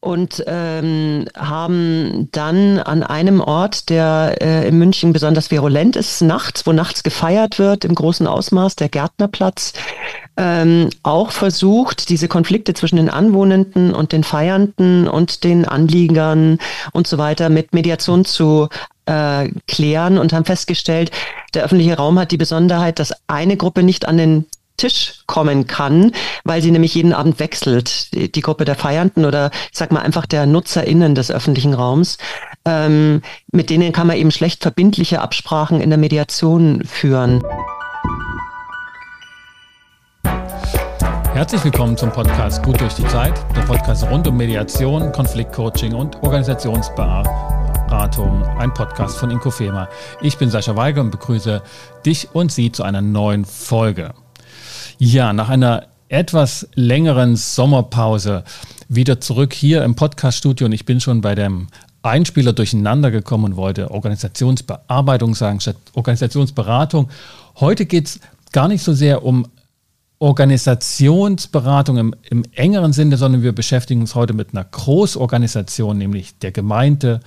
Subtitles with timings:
[0.00, 6.66] und ähm, haben dann an einem Ort, der äh, in München besonders virulent ist, nachts,
[6.66, 9.72] wo nachts gefeiert wird im großen Ausmaß, der Gärtnerplatz,
[10.36, 16.58] ähm, auch versucht, diese Konflikte zwischen den Anwohnenden und den Feiernden und den Anliegern
[16.92, 18.68] und so weiter mit Mediation zu
[19.06, 21.10] äh, klären und haben festgestellt,
[21.54, 24.46] der öffentliche Raum hat die Besonderheit, dass eine Gruppe nicht an den
[24.78, 26.12] Tisch kommen kann,
[26.44, 30.00] weil sie nämlich jeden Abend wechselt, die, die Gruppe der Feiernden oder ich sag mal
[30.00, 32.16] einfach der NutzerInnen des öffentlichen Raums.
[32.64, 33.20] Ähm,
[33.52, 37.42] mit denen kann man eben schlecht verbindliche Absprachen in der Mediation führen.
[41.34, 46.20] Herzlich willkommen zum Podcast Gut durch die Zeit, der Podcast rund um Mediation, Konfliktcoaching und
[46.22, 49.88] Organisationsberatung, ein Podcast von Inkofema.
[50.20, 51.62] Ich bin Sascha Weiger und begrüße
[52.04, 54.14] dich und Sie zu einer neuen Folge.
[55.00, 58.42] Ja, nach einer etwas längeren Sommerpause
[58.88, 61.68] wieder zurück hier im Podcaststudio und ich bin schon bei dem
[62.02, 67.10] Einspieler durcheinander gekommen und wollte Organisationsbearbeitung sagen statt Organisationsberatung.
[67.60, 69.46] Heute geht es gar nicht so sehr um
[70.18, 76.50] Organisationsberatung im, im, engeren Sinne, sondern wir beschäftigen uns heute mit einer Großorganisation, nämlich der
[76.50, 77.20] Gemeinde.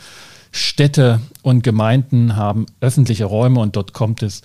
[0.51, 4.41] Städte und Gemeinden haben öffentliche Räume und dort kommt es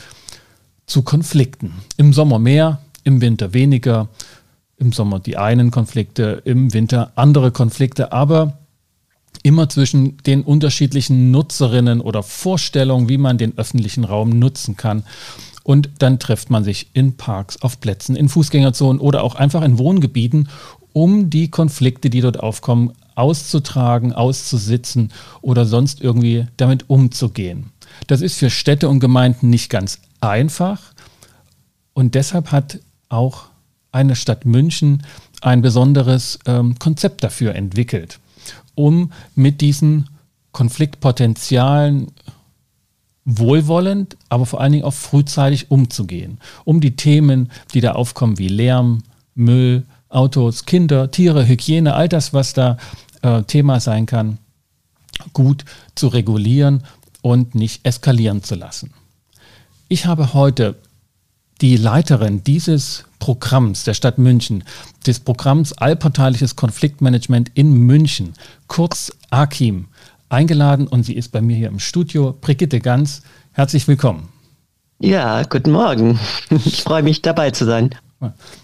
[0.86, 1.72] zu Konflikten.
[1.96, 4.08] Im Sommer mehr, im Winter weniger,
[4.78, 8.58] im Sommer die einen Konflikte, im Winter andere Konflikte, aber
[9.42, 15.04] immer zwischen den unterschiedlichen Nutzerinnen oder Vorstellungen, wie man den öffentlichen Raum nutzen kann.
[15.62, 19.78] Und dann trifft man sich in Parks, auf Plätzen, in Fußgängerzonen oder auch einfach in
[19.78, 20.48] Wohngebieten,
[20.92, 25.12] um die Konflikte, die dort aufkommen, auszutragen, auszusitzen
[25.42, 27.70] oder sonst irgendwie damit umzugehen.
[28.08, 30.80] Das ist für Städte und Gemeinden nicht ganz einfach.
[31.94, 33.46] Und deshalb hat auch
[33.92, 35.02] eine Stadt München
[35.40, 38.18] ein besonderes ähm, Konzept dafür entwickelt,
[38.74, 40.08] um mit diesen
[40.52, 42.08] Konfliktpotenzialen
[43.24, 48.48] wohlwollend, aber vor allen Dingen auch frühzeitig umzugehen, um die Themen, die da aufkommen, wie
[48.48, 49.02] Lärm,
[49.34, 52.78] Müll, Autos, Kinder, Tiere, Hygiene, all das, was da
[53.22, 54.38] äh, Thema sein kann,
[55.32, 55.64] gut
[55.94, 56.84] zu regulieren
[57.20, 58.92] und nicht eskalieren zu lassen.
[59.88, 60.76] Ich habe heute
[61.60, 64.64] die Leiterin dieses Programms der Stadt München,
[65.06, 68.34] des Programms Allparteiliches Konfliktmanagement in München,
[68.66, 69.86] kurz AKIM,
[70.28, 72.36] eingeladen und sie ist bei mir hier im Studio.
[72.40, 73.22] Brigitte Ganz,
[73.52, 74.28] herzlich willkommen.
[74.98, 76.18] Ja, guten Morgen.
[76.64, 77.90] Ich freue mich dabei zu sein.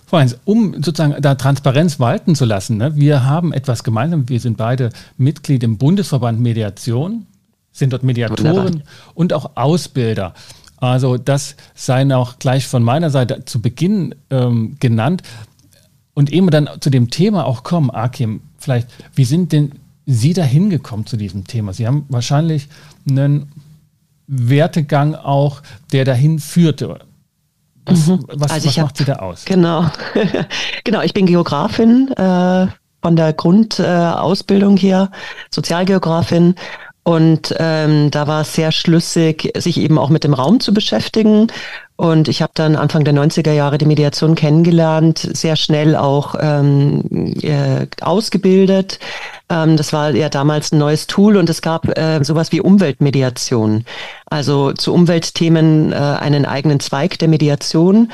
[0.07, 4.29] Frau Heinz, um sozusagen da Transparenz walten zu lassen, ne, wir haben etwas gemeinsam.
[4.29, 7.27] Wir sind beide Mitglied im Bundesverband Mediation,
[7.71, 8.83] sind dort Mediatoren Wunderbar.
[9.15, 10.35] und auch Ausbilder.
[10.83, 15.23] Also das sei auch gleich von meiner Seite zu Beginn ähm, genannt.
[16.13, 19.73] Und eben dann zu dem Thema auch kommen, Akim, vielleicht, wie sind denn
[20.07, 21.73] Sie da hingekommen zu diesem Thema?
[21.73, 22.69] Sie haben wahrscheinlich
[23.09, 23.53] einen
[24.27, 25.63] Wertegang auch,
[25.93, 26.99] der dahin führte.
[27.87, 28.25] Was, mhm.
[28.33, 29.45] was, also was macht hab, Sie da aus?
[29.45, 29.87] Genau,
[30.85, 31.01] genau.
[31.03, 32.67] Ich bin Geografin äh,
[33.01, 35.11] von der Grundausbildung äh, her,
[35.51, 36.57] Sozialgeografin
[37.05, 41.49] und ähm, da war es sehr schlüssig, sich eben auch mit dem Raum zu beschäftigen.
[41.97, 47.35] Und ich habe dann Anfang der 90er Jahre die Mediation kennengelernt, sehr schnell auch ähm,
[47.43, 48.99] äh, ausgebildet.
[49.49, 53.85] Ähm, das war ja damals ein neues Tool und es gab äh, sowas wie Umweltmediation.
[54.27, 58.11] Also zu Umweltthemen äh, einen eigenen Zweig der Mediation.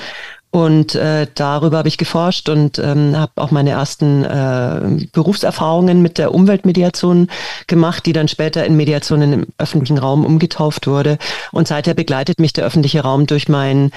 [0.51, 6.17] Und äh, darüber habe ich geforscht und ähm, habe auch meine ersten äh, Berufserfahrungen mit
[6.17, 7.29] der Umweltmediation
[7.67, 11.19] gemacht, die dann später in Mediation im öffentlichen Raum umgetauft wurde.
[11.53, 13.91] Und seither begleitet mich der öffentliche Raum durch mein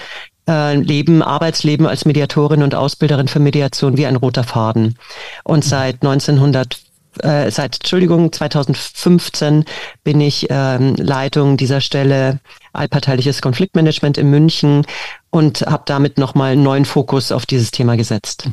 [0.47, 4.97] äh, Leben, Arbeitsleben als Mediatorin und Ausbilderin für Mediation wie ein roter Faden.
[5.45, 6.79] Und seit 1900
[7.19, 9.65] äh, seit, Entschuldigung, 2015
[10.03, 12.39] bin ich ähm, Leitung dieser Stelle
[12.73, 14.85] allparteiliches Konfliktmanagement in München
[15.29, 18.47] und habe damit nochmal einen neuen Fokus auf dieses Thema gesetzt.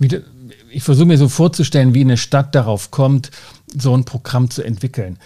[0.00, 0.22] Mhm.
[0.70, 3.30] Ich versuche mir so vorzustellen, wie eine Stadt darauf kommt,
[3.76, 5.18] so ein Programm zu entwickeln.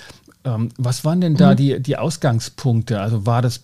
[0.45, 1.57] Ähm, was waren denn da mhm.
[1.57, 3.01] die, die Ausgangspunkte?
[3.01, 3.63] Also war das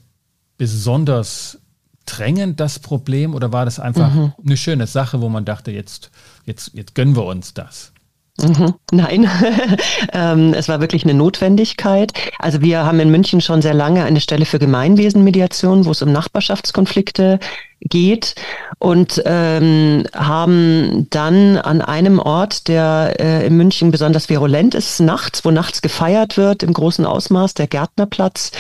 [0.57, 1.59] besonders
[2.07, 4.33] drängend, das Problem, oder war das einfach mhm.
[4.45, 6.11] eine schöne Sache, wo man dachte, jetzt,
[6.45, 7.94] jetzt, jetzt gönnen wir uns das?
[8.37, 8.75] Mhm.
[8.91, 9.31] Nein,
[10.13, 12.13] ähm, es war wirklich eine Notwendigkeit.
[12.41, 16.11] Also wir haben in München schon sehr lange eine Stelle für Gemeinwesenmediation, wo es um
[16.11, 17.39] Nachbarschaftskonflikte
[17.81, 18.35] geht
[18.79, 25.45] und ähm, haben dann an einem Ort, der äh, in München besonders virulent ist, nachts,
[25.45, 28.53] wo nachts gefeiert wird im großen Ausmaß, der Gärtnerplatz,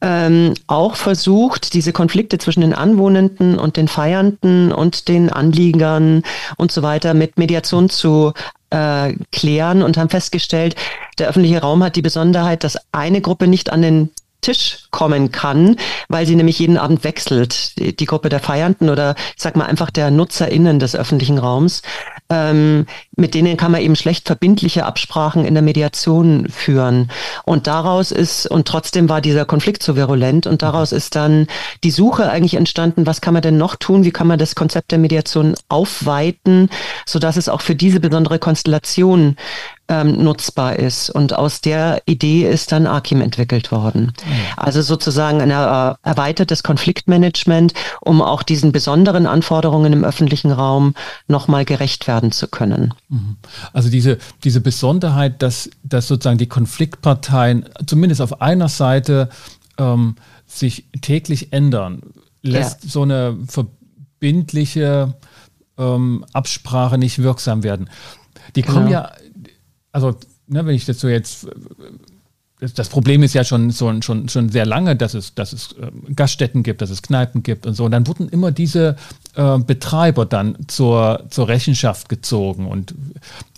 [0.00, 6.22] ähm, auch versucht, diese Konflikte zwischen den Anwohnenden und den Feiernden und den Anliegern
[6.56, 8.32] und so weiter mit Mediation zu
[8.70, 10.76] äh, klären und haben festgestellt,
[11.18, 15.76] der öffentliche Raum hat die Besonderheit, dass eine Gruppe nicht an den Tisch kommen kann,
[16.08, 17.78] weil sie nämlich jeden Abend wechselt.
[17.78, 21.82] Die, die, Gruppe der Feiernden oder ich sag mal einfach der NutzerInnen des öffentlichen Raums.
[22.30, 22.86] Ähm,
[23.16, 27.10] mit denen kann man eben schlecht verbindliche Absprachen in der Mediation führen.
[27.44, 31.48] Und daraus ist, und trotzdem war dieser Konflikt so virulent, und daraus ist dann
[31.82, 34.04] die Suche eigentlich entstanden, was kann man denn noch tun?
[34.04, 36.70] Wie kann man das Konzept der Mediation aufweiten,
[37.04, 39.36] sodass es auch für diese besondere Konstellation
[39.90, 41.10] ähm, nutzbar ist.
[41.10, 44.12] Und aus der Idee ist dann Akim entwickelt worden.
[44.24, 44.32] Mhm.
[44.56, 50.94] Also sozusagen ein äh, erweitertes Konfliktmanagement, um auch diesen besonderen Anforderungen im öffentlichen Raum
[51.26, 52.94] nochmal gerecht werden zu können.
[53.08, 53.36] Mhm.
[53.72, 59.28] Also diese, diese Besonderheit, dass, dass sozusagen die Konfliktparteien zumindest auf einer Seite
[59.76, 60.14] ähm,
[60.46, 62.02] sich täglich ändern,
[62.42, 62.90] lässt ja.
[62.90, 65.14] so eine verbindliche
[65.76, 67.90] ähm, Absprache nicht wirksam werden.
[68.56, 69.00] Die kommen genau.
[69.00, 69.12] ja
[69.92, 70.16] also
[70.46, 71.46] ne, wenn ich das so jetzt
[72.60, 76.12] das Problem ist ja schon, schon, schon, schon sehr lange, dass es, dass es äh,
[76.14, 77.84] Gaststätten gibt, dass es Kneipen gibt und so.
[77.84, 78.96] Und dann wurden immer diese
[79.34, 82.94] äh, Betreiber dann zur, zur Rechenschaft gezogen und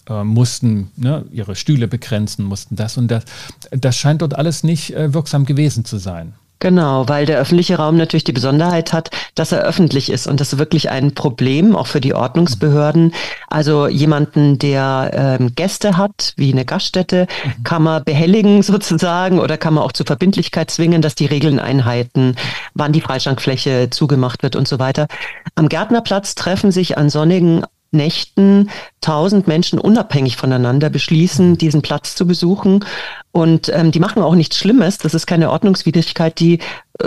[0.09, 3.25] äh, mussten ne, ihre Stühle begrenzen, mussten das und das.
[3.73, 6.35] Das scheint dort alles nicht äh, wirksam gewesen zu sein.
[6.63, 10.53] Genau, weil der öffentliche Raum natürlich die Besonderheit hat, dass er öffentlich ist und das
[10.53, 13.15] ist wirklich ein Problem, auch für die Ordnungsbehörden.
[13.49, 17.65] Also jemanden, der ähm, Gäste hat, wie eine Gaststätte, mhm.
[17.65, 22.37] kann man behelligen sozusagen oder kann man auch zur Verbindlichkeit zwingen, dass die Regeln einhalten,
[22.75, 25.09] wann die Freischankfläche zugemacht wird und so weiter.
[25.57, 28.71] Am Gärtnerplatz treffen sich an sonnigen Nächten
[29.01, 31.59] tausend Menschen unabhängig voneinander beschließen, mhm.
[31.59, 32.85] diesen Platz zu besuchen.
[33.33, 34.99] Und ähm, die machen auch nichts Schlimmes.
[34.99, 36.39] Das ist keine Ordnungswidrigkeit.
[36.39, 36.59] Die äh,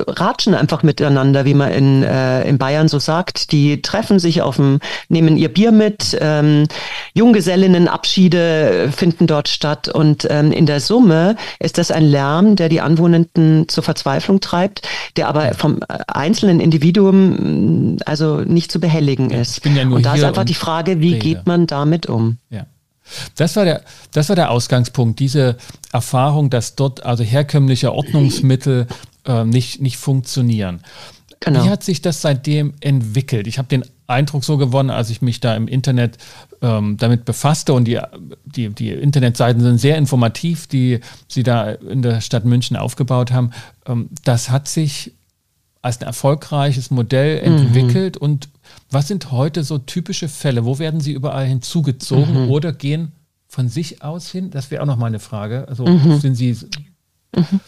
[0.07, 3.51] ratschen einfach miteinander, wie man in, äh, in Bayern so sagt.
[3.51, 6.17] Die treffen sich auf dem, nehmen ihr Bier mit.
[6.19, 6.67] Ähm,
[7.13, 9.87] Junggesellinnenabschiede finden dort statt.
[9.87, 14.81] Und ähm, in der Summe ist das ein Lärm, der die Anwohnenden zur Verzweiflung treibt,
[15.17, 19.63] der aber vom äh, einzelnen Individuum also nicht zu behelligen ist.
[19.63, 21.19] Ja und da ist einfach die Frage, wie Rede.
[21.19, 22.37] geht man damit um?
[22.49, 22.65] Ja.
[23.35, 25.57] Das war, der, das war der Ausgangspunkt, diese
[25.91, 28.87] Erfahrung, dass dort also herkömmliche Ordnungsmittel
[29.25, 30.81] äh, nicht, nicht funktionieren.
[31.39, 31.63] Genau.
[31.63, 33.45] Wie hat sich das seitdem entwickelt?
[33.45, 36.17] Ich habe den Eindruck so gewonnen, als ich mich da im Internet
[36.61, 37.99] ähm, damit befasste und die,
[38.45, 43.51] die, die Internetseiten sind sehr informativ, die Sie da in der Stadt München aufgebaut haben.
[43.85, 45.13] Ähm, das hat sich
[45.81, 47.57] als ein erfolgreiches Modell mhm.
[47.57, 48.21] entwickelt mhm.
[48.21, 48.49] und
[48.95, 50.63] was sind heute so typische Fälle?
[50.63, 52.49] Wo werden sie überall hinzugezogen mhm.
[52.49, 53.11] oder gehen
[53.45, 54.51] von sich aus hin?
[54.51, 55.67] Das wäre auch noch mal eine Frage.
[55.67, 56.17] Also mhm.
[56.17, 56.57] sind sie.
[57.35, 57.59] Mhm.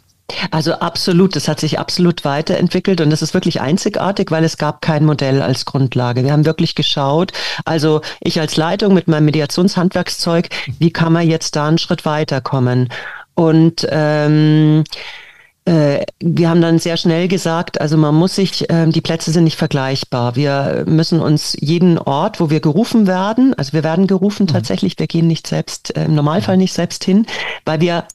[0.51, 4.81] Also absolut, das hat sich absolut weiterentwickelt und das ist wirklich einzigartig, weil es gab
[4.81, 6.23] kein Modell als Grundlage.
[6.23, 7.33] Wir haben wirklich geschaut,
[7.65, 12.87] also ich als Leitung mit meinem Mediationshandwerkszeug, wie kann man jetzt da einen Schritt weiterkommen?
[13.35, 15.26] Und ähm, äh,
[15.67, 19.57] wir haben dann sehr schnell gesagt, also man muss sich, äh, die Plätze sind nicht
[19.57, 20.37] vergleichbar.
[20.37, 24.47] Wir müssen uns jeden Ort, wo wir gerufen werden, also wir werden gerufen mhm.
[24.47, 27.25] tatsächlich, wir gehen nicht selbst, äh, im Normalfall nicht selbst hin,
[27.65, 28.05] weil wir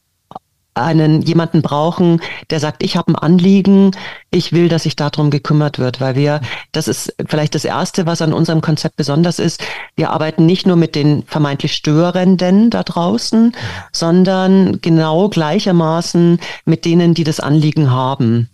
[0.74, 3.90] einen jemanden brauchen, der sagt, ich habe ein Anliegen,
[4.30, 6.40] ich will, dass sich darum gekümmert wird, weil wir,
[6.72, 9.62] das ist vielleicht das Erste, was an unserem Konzept besonders ist,
[9.96, 13.54] wir arbeiten nicht nur mit den vermeintlich Störenden da draußen,
[13.92, 18.49] sondern genau gleichermaßen mit denen, die das Anliegen haben.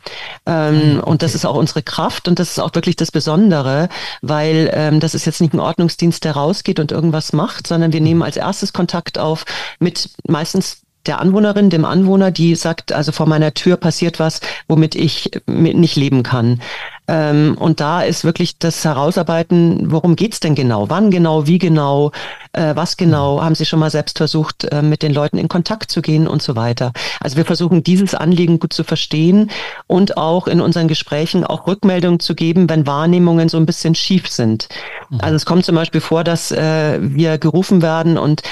[0.44, 1.10] Ähm, okay.
[1.10, 3.88] Und das ist auch unsere Kraft und das ist auch wirklich das Besondere,
[4.22, 8.00] weil ähm, das ist jetzt nicht ein Ordnungsdienst, der rausgeht und irgendwas macht, sondern wir
[8.00, 9.44] nehmen als erstes Kontakt auf
[9.78, 14.94] mit meistens der Anwohnerin, dem Anwohner, die sagt, also vor meiner Tür passiert was, womit
[14.94, 16.60] ich nicht leben kann.
[17.08, 20.90] Ähm, und da ist wirklich das Herausarbeiten, worum geht's denn genau?
[20.90, 22.12] Wann genau, wie genau,
[22.52, 23.42] äh, was genau?
[23.42, 26.42] Haben Sie schon mal selbst versucht, äh, mit den Leuten in Kontakt zu gehen und
[26.42, 26.92] so weiter?
[27.20, 29.50] Also wir versuchen, dieses Anliegen gut zu verstehen
[29.86, 34.28] und auch in unseren Gesprächen auch Rückmeldungen zu geben, wenn Wahrnehmungen so ein bisschen schief
[34.28, 34.68] sind.
[35.08, 35.20] Mhm.
[35.22, 38.42] Also es kommt zum Beispiel vor, dass äh, wir gerufen werden und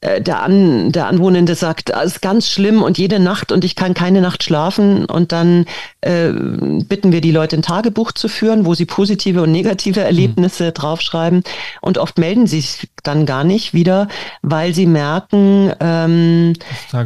[0.00, 3.74] äh, der, An, der Anwohnende sagt, es ist ganz schlimm und jede Nacht und ich
[3.74, 5.66] kann keine Nacht schlafen und dann
[6.02, 10.66] äh, bitten wir die Leute ein Tagebuch zu führen, wo sie positive und negative Erlebnisse
[10.66, 10.74] mhm.
[10.74, 11.42] draufschreiben
[11.80, 14.06] und oft melden sie sich dann gar nicht wieder,
[14.42, 16.52] weil sie merken, ähm,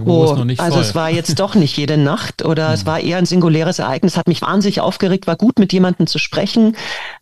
[0.05, 0.83] oh, also voll.
[0.83, 2.75] es war jetzt doch nicht jede Nacht oder mhm.
[2.75, 6.19] es war eher ein singuläres Ereignis, hat mich wahnsinnig aufgeregt, war gut mit jemandem zu
[6.19, 6.77] sprechen,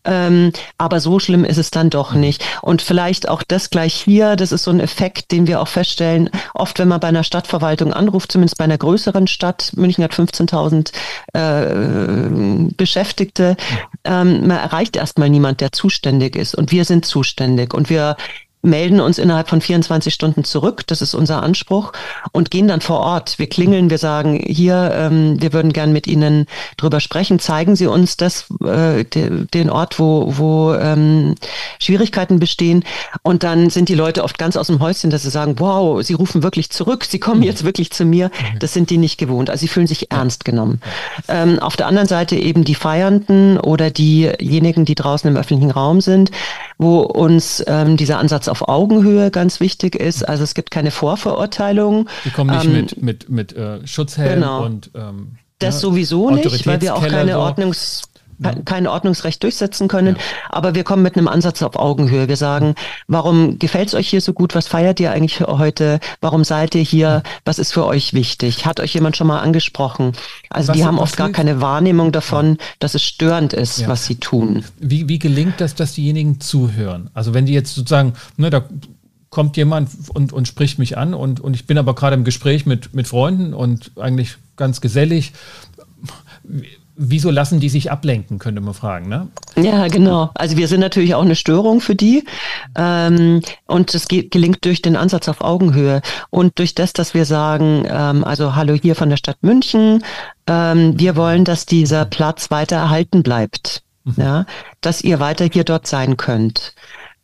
[0.05, 2.21] ähm, aber so schlimm ist es dann doch mhm.
[2.21, 2.45] nicht.
[2.61, 6.31] Und vielleicht auch das gleich hier, das ist so ein Effekt, den wir auch feststellen,
[6.55, 10.93] oft wenn man bei einer Stadtverwaltung anruft, zumindest bei einer größeren Stadt, München hat 15.000
[11.33, 13.57] äh, Beschäftigte,
[14.05, 16.55] ähm, man erreicht erstmal niemand, der zuständig ist.
[16.55, 17.75] Und wir sind zuständig.
[17.75, 18.17] Und wir
[18.63, 21.93] melden uns innerhalb von 24 Stunden zurück, das ist unser Anspruch,
[22.33, 23.39] und gehen dann vor Ort.
[23.39, 27.87] Wir klingeln, wir sagen, hier, ähm, wir würden gern mit Ihnen drüber sprechen, zeigen Sie
[27.87, 31.35] uns das, äh, de, den Ort, wo, wo ähm,
[31.79, 32.85] Schwierigkeiten bestehen.
[33.23, 36.15] Und dann sind die Leute oft ganz aus dem Häuschen, dass sie sagen, wow, Sie
[36.15, 38.31] rufen wirklich zurück, Sie kommen jetzt wirklich zu mir.
[38.59, 39.51] Das sind die nicht gewohnt.
[39.51, 40.81] Also sie fühlen sich ernst genommen.
[41.29, 46.01] Ähm, auf der anderen Seite eben die Feiernden oder diejenigen, die draußen im öffentlichen Raum
[46.01, 46.31] sind,
[46.79, 50.29] wo uns ähm, dieser Ansatz auf Augenhöhe ganz wichtig ist.
[50.29, 52.09] Also es gibt keine Vorverurteilung.
[52.25, 54.65] Die kommen nicht ähm, mit, mit, mit äh, Schutzhelm genau.
[54.65, 58.03] und ähm, das sowieso nicht, weil wir auch keine Ordnungs
[58.65, 60.17] kein Ordnungsrecht durchsetzen können.
[60.17, 60.23] Ja.
[60.51, 62.29] Aber wir kommen mit einem Ansatz auf Augenhöhe.
[62.29, 62.75] Wir sagen,
[63.07, 64.55] warum gefällt es euch hier so gut?
[64.55, 66.01] Was feiert ihr eigentlich heute?
[66.21, 67.23] Warum seid ihr hier?
[67.45, 68.67] Was ist für euch wichtig?
[68.67, 70.13] Hat euch jemand schon mal angesprochen?
[70.49, 73.89] Also was, die haben oft gar keine Wahrnehmung davon, dass es störend ist, ja.
[73.89, 74.65] was sie tun.
[74.79, 77.11] Wie, wie gelingt das, dass diejenigen zuhören?
[77.15, 78.65] Also wenn die jetzt sozusagen, ne, da
[79.31, 82.67] kommt jemand und, und spricht mich an und, und ich bin aber gerade im Gespräch
[82.67, 85.33] mit, mit Freunden und eigentlich ganz gesellig
[86.97, 89.29] wieso lassen die sich ablenken, könnte man fragen, ne?
[89.57, 90.31] Ja, genau.
[90.35, 92.25] Also wir sind natürlich auch eine Störung für die.
[92.77, 97.85] Ähm, und es gelingt durch den Ansatz auf Augenhöhe und durch das, dass wir sagen,
[97.89, 100.05] ähm, also hallo hier von der Stadt München,
[100.47, 103.83] ähm, wir wollen, dass dieser Platz weiter erhalten bleibt.
[104.05, 104.15] Mhm.
[104.17, 104.47] Ja,
[104.81, 106.75] dass ihr weiter hier dort sein könnt.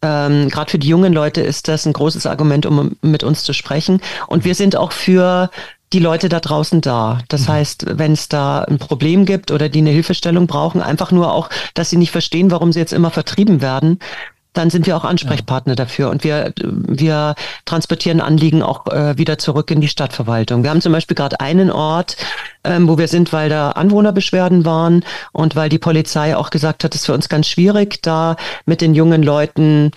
[0.02, 3.52] Ähm, Gerade für die jungen Leute ist das ein großes Argument, um mit uns zu
[3.52, 4.00] sprechen.
[4.26, 5.50] Und wir sind auch für
[5.92, 7.20] die Leute da draußen da.
[7.28, 7.52] Das mhm.
[7.52, 11.48] heißt, wenn es da ein Problem gibt oder die eine Hilfestellung brauchen, einfach nur auch,
[11.74, 13.98] dass sie nicht verstehen, warum sie jetzt immer vertrieben werden,
[14.56, 15.76] dann sind wir auch Ansprechpartner ja.
[15.76, 17.34] dafür und wir, wir
[17.66, 20.62] transportieren Anliegen auch äh, wieder zurück in die Stadtverwaltung.
[20.62, 22.16] Wir haben zum Beispiel gerade einen Ort,
[22.64, 26.94] ähm, wo wir sind, weil da Anwohnerbeschwerden waren und weil die Polizei auch gesagt hat,
[26.94, 29.90] es ist für uns ganz schwierig, da mit den jungen Leuten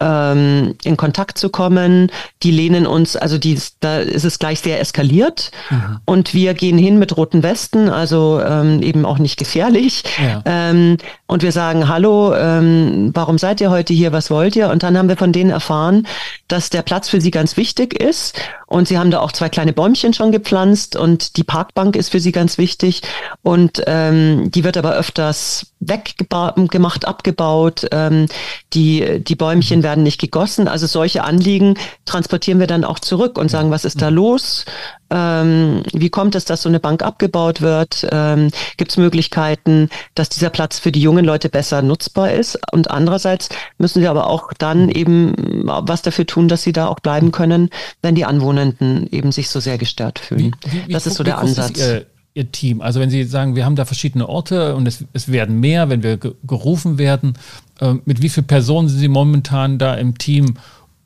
[0.00, 2.10] ähm, in Kontakt zu kommen.
[2.42, 5.50] Die lehnen uns, also die, da ist es gleich sehr eskaliert.
[5.70, 6.00] Mhm.
[6.04, 10.04] Und wir gehen hin mit roten Westen, also ähm, eben auch nicht gefährlich.
[10.22, 10.42] Ja.
[10.44, 14.12] Ähm, und wir sagen, hallo, ähm, warum seid ihr heute hier?
[14.12, 14.70] Was wollt ihr?
[14.70, 16.06] Und dann haben wir von denen erfahren,
[16.46, 18.38] dass der Platz für sie ganz wichtig ist.
[18.68, 22.20] Und sie haben da auch zwei kleine Bäumchen schon gepflanzt und die Parkbank ist für
[22.20, 23.02] sie ganz wichtig.
[23.42, 27.86] Und ähm, die wird aber öfters weggemacht, abgebaut.
[27.90, 28.26] Ähm,
[28.72, 30.68] die, die Bäumchen werden nicht gegossen.
[30.68, 34.64] Also solche Anliegen transportieren wir dann auch zurück und sagen, was ist da los?
[35.10, 38.06] Ähm, wie kommt es, dass so eine Bank abgebaut wird?
[38.10, 42.58] Ähm, Gibt es Möglichkeiten, dass dieser Platz für die jungen Leute besser nutzbar ist?
[42.72, 43.48] Und andererseits
[43.78, 45.34] müssen sie aber auch dann eben
[45.64, 47.70] was dafür tun, dass sie da auch bleiben können,
[48.02, 50.56] wenn die Anwohnenden eben sich so sehr gestört fühlen.
[50.66, 51.78] Wie, wie, das ist so der Ansatz.
[51.78, 52.80] Ihr, ihr, Team?
[52.80, 56.02] Also wenn Sie sagen, wir haben da verschiedene Orte und es, es werden mehr, wenn
[56.02, 57.38] wir gerufen werden,
[57.80, 60.56] äh, mit wie vielen Personen sind Sie momentan da im Team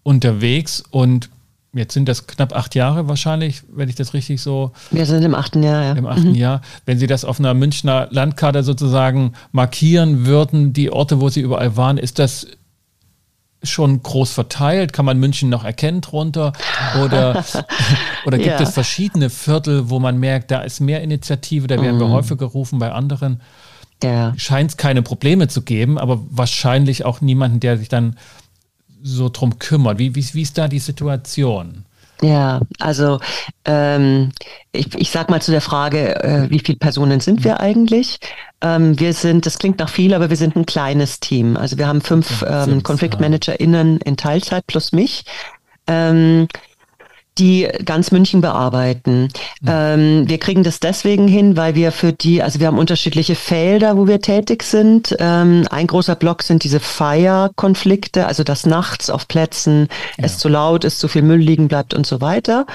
[0.03, 1.29] unterwegs und
[1.73, 4.73] Jetzt sind das knapp acht Jahre wahrscheinlich, wenn ich das richtig so.
[4.91, 5.93] Wir sind im achten Jahr, ja.
[5.93, 6.35] Im achten mhm.
[6.35, 6.63] Jahr.
[6.85, 11.77] Wenn Sie das auf einer Münchner Landkarte sozusagen markieren würden, die Orte, wo Sie überall
[11.77, 12.49] waren, ist das
[13.63, 14.93] schon groß verteilt?
[14.93, 16.53] Kann man München noch erkennen drunter?
[17.05, 17.45] Oder,
[18.27, 18.61] oder gibt ja.
[18.61, 22.01] es verschiedene Viertel, wo man merkt, da ist mehr Initiative, da werden mhm.
[22.01, 23.41] wir häufig gerufen, bei anderen
[24.03, 24.33] ja.
[24.37, 28.17] scheint es keine Probleme zu geben, aber wahrscheinlich auch niemanden, der sich dann
[29.03, 29.99] so drum kümmert.
[29.99, 31.85] Wie, wie, wie ist da die Situation?
[32.23, 33.19] Ja, also
[33.65, 34.33] ähm,
[34.73, 38.19] ich, ich sag mal zu der Frage, äh, wie viele Personen sind wir eigentlich?
[38.61, 41.57] Ähm, wir sind, das klingt nach viel, aber wir sind ein kleines Team.
[41.57, 45.25] Also wir haben fünf ähm, KonfliktmanagerInnen in Teilzeit plus mich.
[45.87, 46.47] Ähm,
[47.41, 49.29] die ganz München bearbeiten.
[49.61, 49.69] Mhm.
[49.69, 53.97] Ähm, wir kriegen das deswegen hin, weil wir für die, also wir haben unterschiedliche Felder,
[53.97, 55.17] wo wir tätig sind.
[55.19, 60.25] Ähm, ein großer Block sind diese Feierkonflikte, also dass nachts auf Plätzen ja.
[60.27, 62.67] es zu laut ist, zu viel Müll liegen bleibt und so weiter.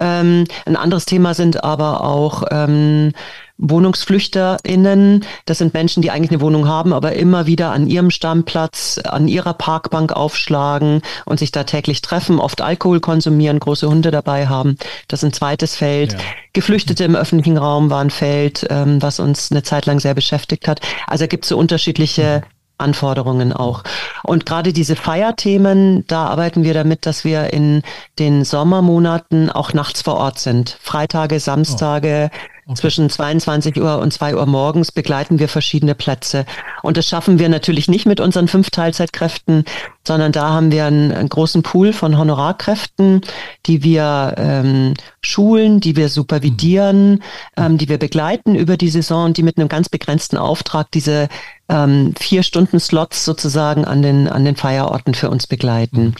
[0.00, 3.12] Ähm, ein anderes Thema sind aber auch ähm,
[3.58, 5.24] WohnungsflüchterInnen.
[5.46, 9.28] Das sind Menschen, die eigentlich eine Wohnung haben, aber immer wieder an ihrem Stammplatz, an
[9.28, 14.76] ihrer Parkbank aufschlagen und sich da täglich treffen, oft Alkohol konsumieren, große Hunde dabei haben.
[15.08, 16.12] Das ist ein zweites Feld.
[16.12, 16.18] Ja.
[16.52, 20.68] Geflüchtete im öffentlichen Raum war ein Feld, ähm, was uns eine Zeit lang sehr beschäftigt
[20.68, 20.80] hat.
[21.06, 22.42] Also gibt es so unterschiedliche
[22.82, 23.84] Anforderungen auch.
[24.22, 27.82] Und gerade diese Feierthemen, da arbeiten wir damit, dass wir in
[28.18, 30.76] den Sommermonaten auch nachts vor Ort sind.
[30.80, 32.51] Freitage, Samstage, oh.
[32.64, 32.76] Okay.
[32.76, 36.46] Zwischen 22 Uhr und 2 Uhr morgens begleiten wir verschiedene Plätze.
[36.82, 39.64] Und das schaffen wir natürlich nicht mit unseren fünf Teilzeitkräften,
[40.06, 43.22] sondern da haben wir einen, einen großen Pool von Honorarkräften,
[43.66, 47.20] die wir ähm, schulen, die wir supervidieren, mhm.
[47.56, 51.28] ähm, die wir begleiten über die Saison, die mit einem ganz begrenzten Auftrag diese
[51.68, 56.04] ähm, vier Stunden Slots sozusagen an den, an den Feierorten für uns begleiten.
[56.04, 56.14] Mhm.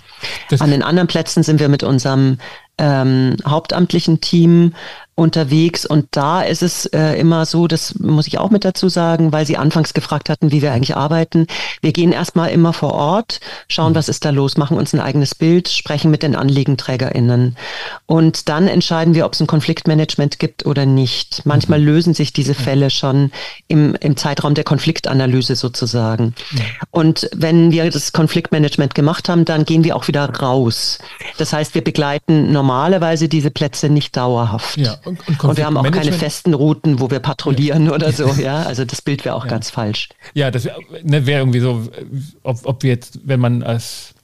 [0.50, 2.38] Das an den anderen Plätzen sind wir mit unserem
[2.78, 4.74] ähm, hauptamtlichen Team
[5.14, 9.30] unterwegs und da ist es äh, immer so, das muss ich auch mit dazu sagen,
[9.30, 11.46] weil Sie anfangs gefragt hatten, wie wir eigentlich arbeiten.
[11.82, 13.96] Wir gehen erstmal immer vor Ort, schauen, mhm.
[13.96, 17.56] was ist da los, machen uns ein eigenes Bild, sprechen mit den AnliegenträgerInnen
[18.06, 21.44] und dann entscheiden wir, ob es ein Konfliktmanagement gibt oder nicht.
[21.44, 21.86] Manchmal mhm.
[21.86, 23.32] lösen sich diese Fälle schon
[23.68, 26.34] im, im Zeitraum der Konfliktanalyse sozusagen.
[26.52, 26.60] Mhm.
[26.90, 30.98] Und wenn wir das Konfliktmanagement gemacht haben, dann gehen wir auch wieder raus.
[31.36, 34.78] Das heißt, wir begleiten normalerweise diese Plätze nicht dauerhaft.
[34.78, 35.01] Ja.
[35.04, 37.92] Und, und, und wir haben auch keine festen Routen, wo wir patrouillieren ja.
[37.92, 38.28] oder so.
[38.42, 39.50] Ja, also das Bild wäre auch ja.
[39.50, 40.08] ganz falsch.
[40.34, 41.88] Ja, das wäre ne, wär irgendwie so,
[42.42, 44.14] ob, ob wir jetzt, wenn man als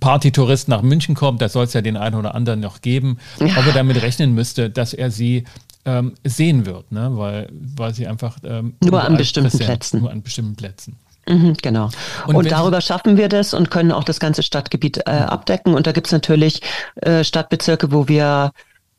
[0.00, 3.56] Partytourist nach München kommt, da soll es ja den einen oder anderen noch geben, ja.
[3.58, 5.44] ob er damit rechnen müsste, dass er sie
[5.84, 7.10] ähm, sehen wird, ne?
[7.12, 10.00] weil, weil sie einfach ähm, nur an bestimmten Plätzen.
[10.00, 10.96] Nur an bestimmten Plätzen.
[11.26, 11.90] Mhm, genau.
[12.26, 15.74] Und, und darüber schaffen wir das und können auch das ganze Stadtgebiet äh, abdecken.
[15.74, 16.62] Und da gibt es natürlich
[16.96, 18.52] äh, Stadtbezirke, wo wir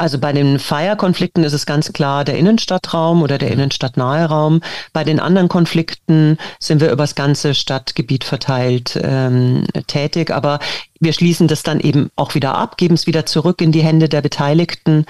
[0.04, 4.60] also bei den Feierkonflikten ist es ganz klar der Innenstadtraum oder der innenstadtnahe Raum.
[4.92, 10.60] Bei den anderen Konflikten sind wir übers ganze Stadtgebiet verteilt ähm, tätig, aber
[11.00, 14.10] wir schließen das dann eben auch wieder ab, geben es wieder zurück in die Hände
[14.10, 15.06] der Beteiligten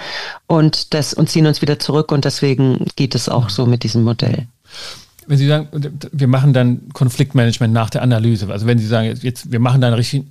[0.46, 4.04] und das und ziehen uns wieder zurück und deswegen geht es auch so mit diesem
[4.04, 4.46] Modell.
[5.26, 5.68] Wenn Sie sagen,
[6.12, 9.92] wir machen dann Konfliktmanagement nach der Analyse, also wenn Sie sagen, jetzt wir machen dann
[9.92, 10.22] richtig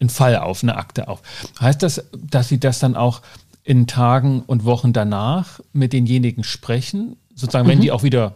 [0.00, 1.20] einen Fall auf, eine Akte auf,
[1.60, 3.20] heißt das, dass Sie das dann auch
[3.66, 7.72] in Tagen und Wochen danach mit denjenigen sprechen, sozusagen, mhm.
[7.72, 8.34] wenn die auch wieder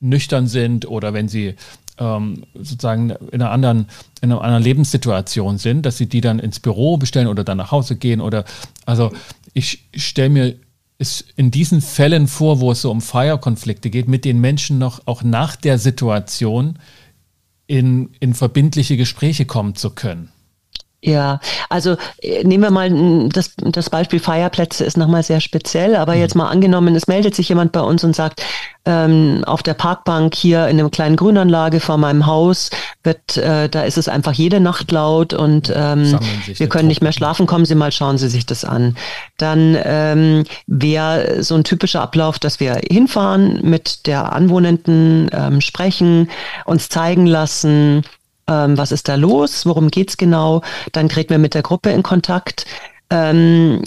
[0.00, 1.54] nüchtern sind oder wenn sie
[1.98, 3.86] ähm, sozusagen in einer anderen,
[4.20, 7.70] in einer anderen Lebenssituation sind, dass sie die dann ins Büro bestellen oder dann nach
[7.70, 8.44] Hause gehen oder
[8.84, 9.12] also
[9.54, 10.56] ich stelle mir
[10.98, 15.06] es in diesen Fällen vor, wo es so um Feierkonflikte geht, mit den Menschen noch
[15.06, 16.78] auch nach der Situation
[17.68, 20.30] in, in verbindliche Gespräche kommen zu können.
[21.06, 26.16] Ja, also äh, nehmen wir mal das, das Beispiel Feierplätze ist nochmal sehr speziell, aber
[26.16, 26.20] mhm.
[26.20, 28.42] jetzt mal angenommen, es meldet sich jemand bei uns und sagt,
[28.86, 32.70] ähm, auf der Parkbank hier in einer kleinen Grünanlage vor meinem Haus
[33.04, 37.12] wird, äh, da ist es einfach jede Nacht laut und ähm, wir können nicht mehr
[37.12, 38.96] schlafen, kommen Sie mal, schauen Sie sich das an.
[39.36, 46.30] Dann ähm, wäre so ein typischer Ablauf, dass wir hinfahren, mit der Anwohnenden ähm, sprechen,
[46.64, 48.02] uns zeigen lassen,
[48.48, 52.02] ähm, was ist da los, worum geht's genau, dann treten wir mit der Gruppe in
[52.02, 52.66] Kontakt.
[53.10, 53.82] Ähm,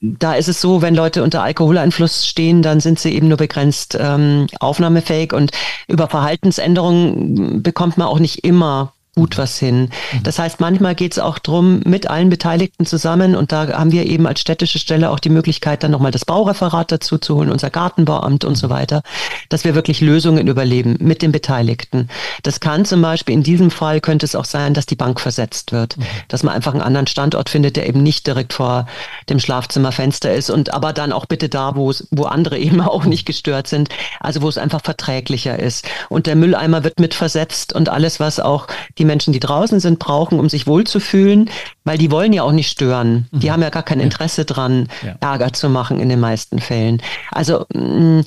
[0.00, 3.96] da ist es so, wenn Leute unter Alkoholeinfluss stehen, dann sind sie eben nur begrenzt
[3.98, 5.32] ähm, aufnahmefähig.
[5.32, 5.52] Und
[5.86, 9.90] über Verhaltensänderungen bekommt man auch nicht immer gut was hin.
[10.12, 10.22] Mhm.
[10.22, 14.06] Das heißt, manchmal geht es auch drum mit allen Beteiligten zusammen und da haben wir
[14.06, 17.68] eben als städtische Stelle auch die Möglichkeit, dann nochmal das Baureferat dazu zu holen, unser
[17.68, 19.02] Gartenbauamt und so weiter,
[19.50, 22.08] dass wir wirklich Lösungen überleben mit den Beteiligten.
[22.42, 25.72] Das kann zum Beispiel in diesem Fall könnte es auch sein, dass die Bank versetzt
[25.72, 26.04] wird, mhm.
[26.28, 28.86] dass man einfach einen anderen Standort findet, der eben nicht direkt vor
[29.28, 33.04] dem Schlafzimmerfenster ist und aber dann auch bitte da, wo es, wo andere eben auch
[33.04, 35.86] nicht gestört sind, also wo es einfach verträglicher ist.
[36.08, 39.80] Und der Mülleimer wird mit versetzt und alles, was auch die die Menschen, die draußen
[39.80, 41.50] sind, brauchen, um sich wohlzufühlen,
[41.82, 43.26] weil die wollen ja auch nicht stören.
[43.32, 43.52] Die mhm.
[43.52, 45.16] haben ja gar kein Interesse dran, ja.
[45.18, 47.02] Ärger zu machen in den meisten Fällen.
[47.32, 48.24] Also mh, mm,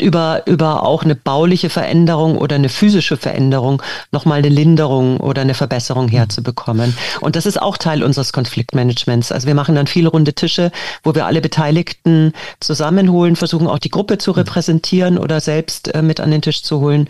[0.00, 5.54] über, über auch eine bauliche Veränderung oder eine physische Veränderung nochmal eine Linderung oder eine
[5.54, 6.10] Verbesserung mhm.
[6.10, 6.96] herzubekommen.
[7.20, 9.32] Und das ist auch Teil unseres Konfliktmanagements.
[9.32, 10.70] Also wir machen dann viele runde Tische,
[11.02, 14.38] wo wir alle Beteiligten zusammenholen, versuchen auch die Gruppe zu mhm.
[14.38, 17.08] repräsentieren oder selbst äh, mit an den Tisch zu holen.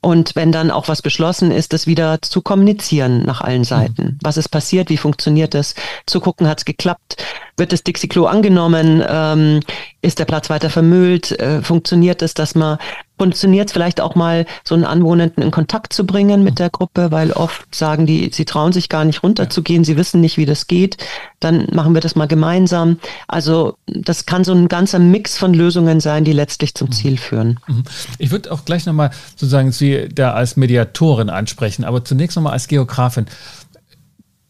[0.00, 3.64] Und wenn dann auch was beschlossen ist, das wieder zu kommunizieren nach allen mhm.
[3.64, 4.18] Seiten.
[4.22, 4.90] Was ist passiert?
[4.90, 5.74] Wie funktioniert das?
[6.06, 7.16] Zu gucken, hat es geklappt?
[7.56, 9.02] Wird das Dixie-Klo angenommen?
[9.06, 9.60] Ähm,
[10.00, 11.32] ist der Platz weiter vermüllt?
[11.40, 12.78] Äh, funktioniert es, dass man
[13.18, 17.10] funktioniert es vielleicht auch mal, so einen Anwohnenden in Kontakt zu bringen mit der Gruppe,
[17.10, 20.66] weil oft sagen die, sie trauen sich gar nicht runterzugehen, sie wissen nicht, wie das
[20.66, 20.96] geht.
[21.40, 22.98] Dann machen wir das mal gemeinsam.
[23.26, 26.92] Also das kann so ein ganzer Mix von Lösungen sein, die letztlich zum mhm.
[26.92, 27.60] Ziel führen.
[27.66, 27.82] Mhm.
[28.18, 32.68] Ich würde auch gleich nochmal sozusagen Sie da als Mediatorin ansprechen, aber zunächst nochmal als
[32.68, 33.26] Geografin.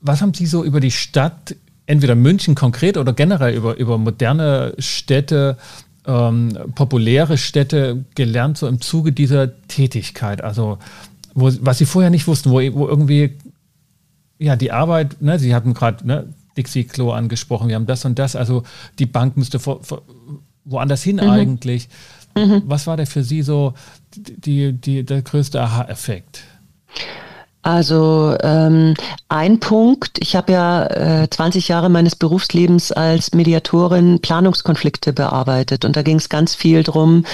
[0.00, 4.74] Was haben Sie so über die Stadt entweder München konkret oder generell über, über moderne
[4.78, 5.56] Städte,
[6.08, 10.42] ähm, populäre Städte gelernt, so im Zuge dieser Tätigkeit?
[10.42, 10.78] Also,
[11.34, 13.36] wo, was Sie vorher nicht wussten, wo, wo irgendwie,
[14.38, 18.34] ja, die Arbeit, ne, Sie hatten gerade ne, Dixie-Klo angesprochen, wir haben das und das,
[18.34, 18.64] also
[18.98, 20.02] die Bank müsste vor, vor,
[20.64, 21.30] woanders hin mhm.
[21.30, 21.88] eigentlich.
[22.34, 22.62] Mhm.
[22.66, 23.74] Was war der für Sie so
[24.16, 26.42] die, die, der größte Aha-Effekt?
[27.62, 28.94] Also ähm,
[29.28, 35.96] ein Punkt, ich habe ja äh, 20 Jahre meines Berufslebens als Mediatorin Planungskonflikte bearbeitet und
[35.96, 37.24] da ging es ganz viel drum,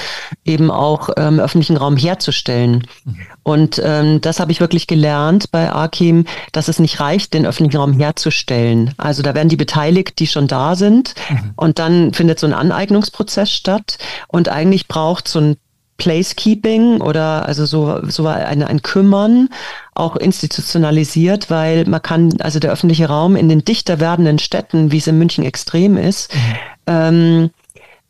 [0.44, 2.86] eben auch ähm, öffentlichen Raum herzustellen.
[3.04, 3.16] Mhm.
[3.42, 7.80] Und ähm, das habe ich wirklich gelernt bei Akim, dass es nicht reicht, den öffentlichen
[7.80, 8.94] Raum herzustellen.
[8.96, 11.52] Also da werden die beteiligt, die schon da sind mhm.
[11.56, 15.56] und dann findet so ein Aneignungsprozess statt und eigentlich braucht so ein
[15.96, 19.48] Placekeeping oder also so, so ein, ein Kümmern
[19.94, 24.98] auch institutionalisiert, weil man kann, also der öffentliche Raum in den dichter werdenden Städten, wie
[24.98, 26.40] es in München extrem ist, mhm.
[26.86, 27.50] ähm,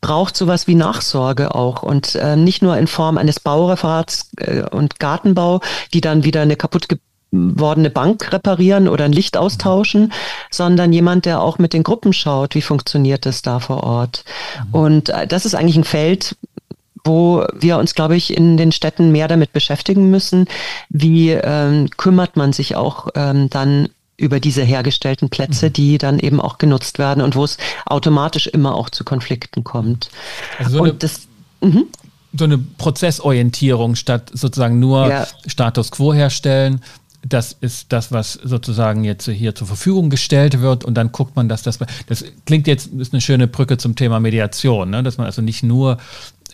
[0.00, 4.98] braucht sowas wie Nachsorge auch und äh, nicht nur in Form eines Baureferats äh, und
[5.00, 5.60] Gartenbau,
[5.94, 6.88] die dann wieder eine kaputt
[7.34, 10.12] gewordene Bank reparieren oder ein Licht austauschen,
[10.50, 14.24] sondern jemand, der auch mit den Gruppen schaut, wie funktioniert das da vor Ort.
[14.68, 14.74] Mhm.
[14.74, 16.36] Und äh, das ist eigentlich ein Feld,
[17.04, 20.46] wo wir uns, glaube ich, in den Städten mehr damit beschäftigen müssen.
[20.88, 25.72] Wie ähm, kümmert man sich auch ähm, dann über diese hergestellten Plätze, mhm.
[25.72, 30.10] die dann eben auch genutzt werden und wo es automatisch immer auch zu Konflikten kommt.
[30.58, 31.22] Also so und das,
[31.60, 31.86] mhm.
[32.36, 35.26] so eine Prozessorientierung statt sozusagen nur ja.
[35.46, 36.80] Status quo herstellen,
[37.26, 41.48] das ist das, was sozusagen jetzt hier zur Verfügung gestellt wird und dann guckt man,
[41.48, 45.02] dass das, das klingt jetzt, ist eine schöne Brücke zum Thema Mediation, ne?
[45.02, 45.98] dass man also nicht nur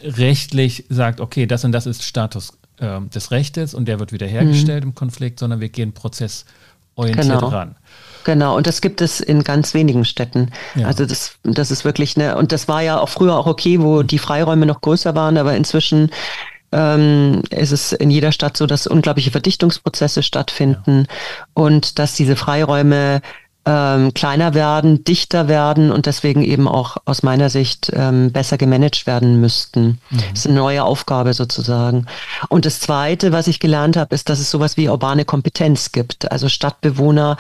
[0.03, 4.85] rechtlich sagt, okay, das und das ist Status äh, des Rechtes und der wird wiederhergestellt
[4.85, 4.91] mhm.
[4.91, 7.49] im Konflikt, sondern wir gehen prozessorientiert genau.
[7.49, 7.77] ran.
[8.25, 10.51] Genau, und das gibt es in ganz wenigen Städten.
[10.75, 10.87] Ja.
[10.87, 14.03] Also das, das ist wirklich eine, und das war ja auch früher auch okay, wo
[14.03, 16.11] die Freiräume noch größer waren, aber inzwischen
[16.73, 21.47] ähm, ist es in jeder Stadt so, dass unglaubliche Verdichtungsprozesse stattfinden ja.
[21.55, 23.23] und dass diese Freiräume
[23.67, 29.07] ähm, kleiner werden, dichter werden und deswegen eben auch aus meiner Sicht ähm, besser gemanagt
[29.07, 29.99] werden müssten.
[30.11, 30.19] Mhm.
[30.31, 32.07] Das ist eine neue Aufgabe sozusagen.
[32.49, 36.33] Und das Zweite, was ich gelernt habe, ist, dass es sowas wie urbane Kompetenz gibt.
[36.33, 37.37] Also Stadtbewohner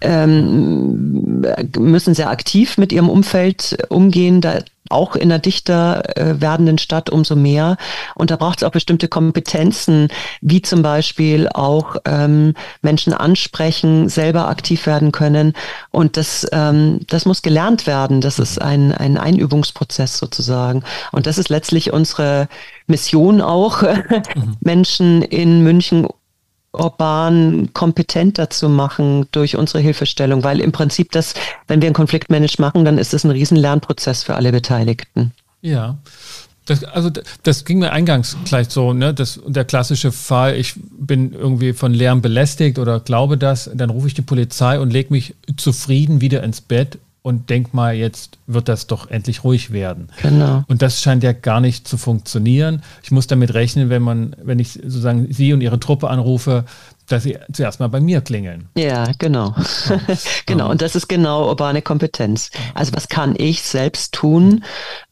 [0.00, 1.44] ähm,
[1.76, 4.40] müssen sehr aktiv mit ihrem Umfeld umgehen.
[4.40, 7.76] Da auch in einer dichter äh, werdenden Stadt umso mehr.
[8.14, 10.08] Und da braucht es auch bestimmte Kompetenzen,
[10.40, 15.52] wie zum Beispiel auch ähm, Menschen ansprechen, selber aktiv werden können.
[15.90, 18.20] Und das, ähm, das muss gelernt werden.
[18.20, 20.82] Das ist ein, ein Einübungsprozess sozusagen.
[21.12, 22.48] Und das ist letztlich unsere
[22.86, 23.82] Mission auch,
[24.34, 24.56] mhm.
[24.60, 26.06] Menschen in München
[26.78, 31.34] urban kompetenter zu machen durch unsere Hilfestellung, weil im Prinzip das,
[31.66, 35.32] wenn wir ein Konfliktmanage machen, dann ist es ein riesen Lernprozess für alle Beteiligten.
[35.62, 35.98] Ja.
[36.66, 37.10] Das, also
[37.44, 39.14] das ging mir eingangs gleich so, ne?
[39.14, 44.08] Das, der klassische Fall, ich bin irgendwie von Lärm belästigt oder glaube das, dann rufe
[44.08, 48.68] ich die Polizei und lege mich zufrieden wieder ins Bett und denk mal, jetzt wird
[48.68, 50.10] das doch endlich ruhig werden.
[50.22, 50.62] Genau.
[50.68, 52.82] Und das scheint ja gar nicht zu funktionieren.
[53.02, 56.66] Ich muss damit rechnen, wenn man, wenn ich sozusagen Sie und Ihre Truppe anrufe,
[57.08, 58.68] dass sie zuerst mal bei mir klingeln.
[58.76, 59.56] Ja, genau.
[59.88, 60.00] Ja.
[60.46, 60.70] genau.
[60.70, 62.52] Und das ist genau urbane Kompetenz.
[62.74, 64.62] Also was kann ich selbst tun,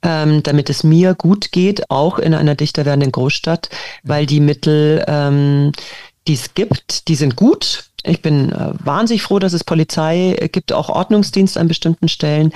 [0.02, 3.70] ähm, damit es mir gut geht, auch in einer dichter werdenden Großstadt,
[4.04, 5.72] weil die Mittel, ähm,
[6.28, 7.90] die es gibt, die sind gut.
[8.04, 12.52] Ich bin äh, wahnsinnig froh, dass es Polizei gibt, auch Ordnungsdienst an bestimmten Stellen.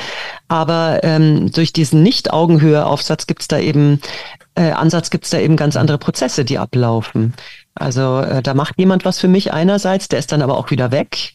[0.47, 4.01] Aber ähm, durch diesen Nicht-Augenhöhe-Aufsatz gibt es da eben,
[4.55, 7.33] äh, Ansatz gibt es da eben ganz andere Prozesse, die ablaufen.
[7.75, 10.91] Also äh, da macht jemand was für mich einerseits, der ist dann aber auch wieder
[10.91, 11.35] weg.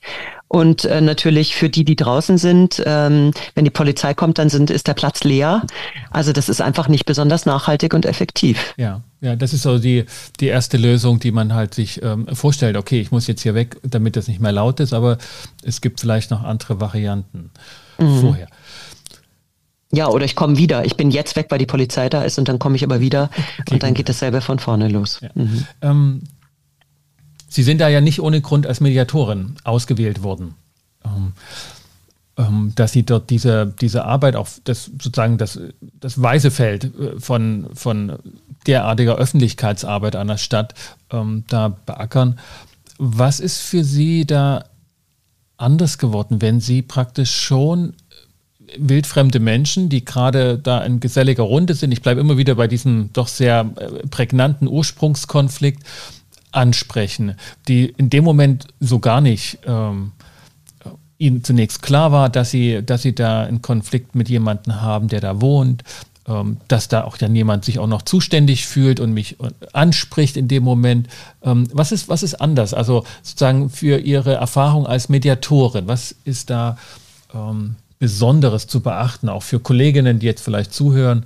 [0.54, 4.70] Und äh, natürlich für die, die draußen sind, ähm, wenn die Polizei kommt, dann sind,
[4.70, 5.66] ist der Platz leer.
[6.12, 8.76] Also das ist einfach nicht besonders nachhaltig und effektiv.
[8.78, 10.06] Ja, ja, das ist so die,
[10.40, 12.78] die erste Lösung, die man halt sich ähm, vorstellt.
[12.78, 15.18] Okay, ich muss jetzt hier weg, damit es nicht mehr laut ist, aber
[15.64, 17.50] es gibt vielleicht noch andere Varianten
[17.98, 18.22] mhm.
[18.22, 18.48] vorher.
[19.92, 20.86] Ja, oder ich komme wieder.
[20.86, 23.32] Ich bin jetzt weg, weil die Polizei da ist und dann komme ich aber wieder
[23.60, 25.20] okay, und dann geht dasselbe von vorne los.
[25.24, 25.30] Ja.
[25.34, 25.68] Mhm.
[25.82, 26.22] Ähm,
[27.54, 30.56] Sie sind da ja nicht ohne Grund als Mediatorin ausgewählt worden.
[31.06, 31.34] Ähm,
[32.36, 35.60] ähm, dass sie dort diese, diese Arbeit auf das sozusagen das,
[36.00, 38.18] das weiße Feld äh, von, von
[38.66, 40.74] derartiger Öffentlichkeitsarbeit einer Stadt
[41.12, 42.40] ähm, da beackern.
[42.98, 44.66] Was ist für Sie da
[45.58, 47.94] anders geworden, wenn Sie praktisch schon
[48.78, 53.12] wildfremde Menschen, die gerade da in geselliger Runde sind, ich bleibe immer wieder bei diesem
[53.14, 55.84] doch sehr äh, prägnanten Ursprungskonflikt,
[56.56, 57.36] ansprechen,
[57.68, 60.12] die in dem Moment so gar nicht ähm,
[61.18, 65.22] ihnen zunächst klar war, dass sie, dass sie da einen Konflikt mit jemandem haben, der
[65.22, 65.84] da wohnt,
[66.28, 69.38] ähm, dass da auch dann jemand sich auch noch zuständig fühlt und mich
[69.74, 71.08] anspricht in dem Moment.
[71.42, 72.74] Ähm, was, ist, was ist anders?
[72.74, 76.78] Also sozusagen für Ihre Erfahrung als Mediatorin, was ist da
[77.34, 81.26] ähm, Besonderes zu beachten, auch für Kolleginnen, die jetzt vielleicht zuhören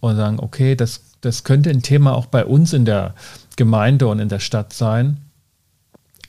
[0.00, 3.14] und sagen, okay, das, das könnte ein Thema auch bei uns in der
[3.58, 5.18] Gemeinde und in der Stadt sein.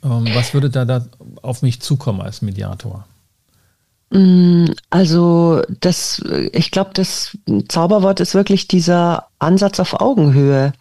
[0.03, 1.05] Ähm, was würde da, da
[1.41, 3.05] auf mich zukommen als Mediator?
[4.09, 7.37] Mm, also das, ich glaube, das
[7.67, 10.73] Zauberwort ist wirklich dieser Ansatz auf Augenhöhe.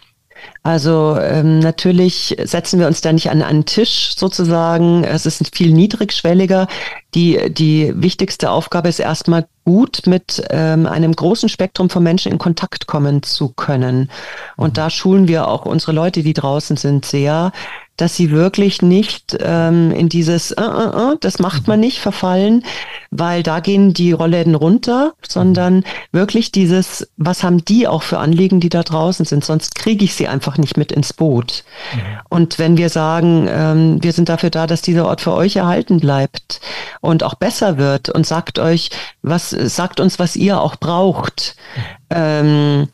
[0.62, 5.04] Also ähm, natürlich setzen wir uns da nicht an einen Tisch sozusagen.
[5.04, 6.68] Es ist viel niedrigschwelliger.
[7.14, 12.38] Die, die wichtigste Aufgabe ist erstmal gut mit ähm, einem großen Spektrum von Menschen in
[12.38, 14.10] Kontakt kommen zu können.
[14.56, 14.74] Und mhm.
[14.74, 17.52] da schulen wir auch unsere Leute, die draußen sind, sehr,
[17.98, 22.64] dass sie wirklich nicht ähm, in dieses, äh, äh, äh, das macht man nicht, verfallen,
[23.10, 28.60] weil da gehen die Rollläden runter, sondern wirklich dieses, was haben die auch für Anliegen,
[28.60, 31.64] die da draußen sind, sonst kriege ich sie einfach nicht mit ins Boot.
[31.92, 32.00] Mhm.
[32.28, 35.98] Und wenn wir sagen, ähm, wir sind dafür da, dass dieser Ort für euch erhalten
[35.98, 36.60] bleibt
[37.00, 38.90] und auch besser wird und sagt euch,
[39.22, 41.82] was, sagt uns, was ihr auch braucht, mhm.
[42.10, 42.88] ähm,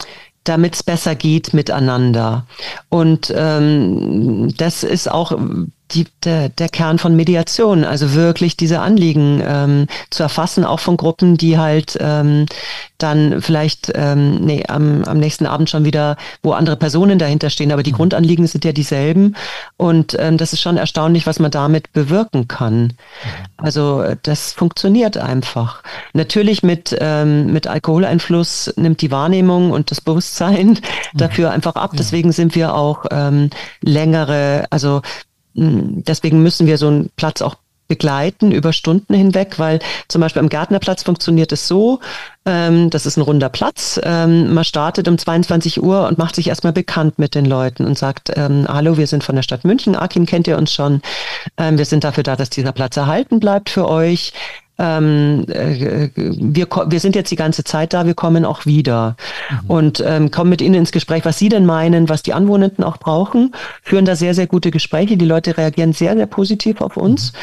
[0.44, 2.46] damit es besser geht miteinander.
[2.90, 5.32] Und ähm, das ist auch
[5.94, 10.96] die, der, der Kern von Mediation, also wirklich diese Anliegen ähm, zu erfassen, auch von
[10.96, 12.46] Gruppen, die halt ähm,
[12.98, 17.72] dann vielleicht ähm, nee, am, am nächsten Abend schon wieder, wo andere Personen dahinter stehen,
[17.72, 17.96] aber die mhm.
[17.96, 19.36] Grundanliegen sind ja dieselben.
[19.76, 22.82] Und ähm, das ist schon erstaunlich, was man damit bewirken kann.
[22.82, 22.94] Mhm.
[23.56, 25.82] Also äh, das funktioniert einfach.
[26.12, 30.78] Natürlich mit, ähm, mit Alkoholeinfluss nimmt die Wahrnehmung und das Bewusstsein mhm.
[31.14, 31.92] dafür einfach ab.
[31.98, 33.50] Deswegen sind wir auch ähm,
[33.82, 35.02] längere, also
[35.54, 40.48] deswegen müssen wir so einen Platz auch begleiten über Stunden hinweg, weil zum Beispiel am
[40.48, 42.00] Gärtnerplatz funktioniert es so,
[42.46, 46.48] ähm, das ist ein runder Platz, ähm, man startet um 22 Uhr und macht sich
[46.48, 49.96] erstmal bekannt mit den Leuten und sagt, ähm, hallo, wir sind von der Stadt München,
[49.96, 51.02] Akin kennt ihr uns schon,
[51.58, 54.32] ähm, wir sind dafür da, dass dieser Platz erhalten bleibt für euch,
[54.78, 59.16] ähm, äh, wir, wir sind jetzt die ganze Zeit da, wir kommen auch wieder
[59.50, 59.70] mhm.
[59.70, 62.96] und ähm, kommen mit Ihnen ins Gespräch, was Sie denn meinen, was die Anwohnenden auch
[62.96, 65.16] brauchen, führen da sehr, sehr gute Gespräche.
[65.16, 67.32] Die Leute reagieren sehr, sehr positiv auf uns.
[67.32, 67.38] Mhm.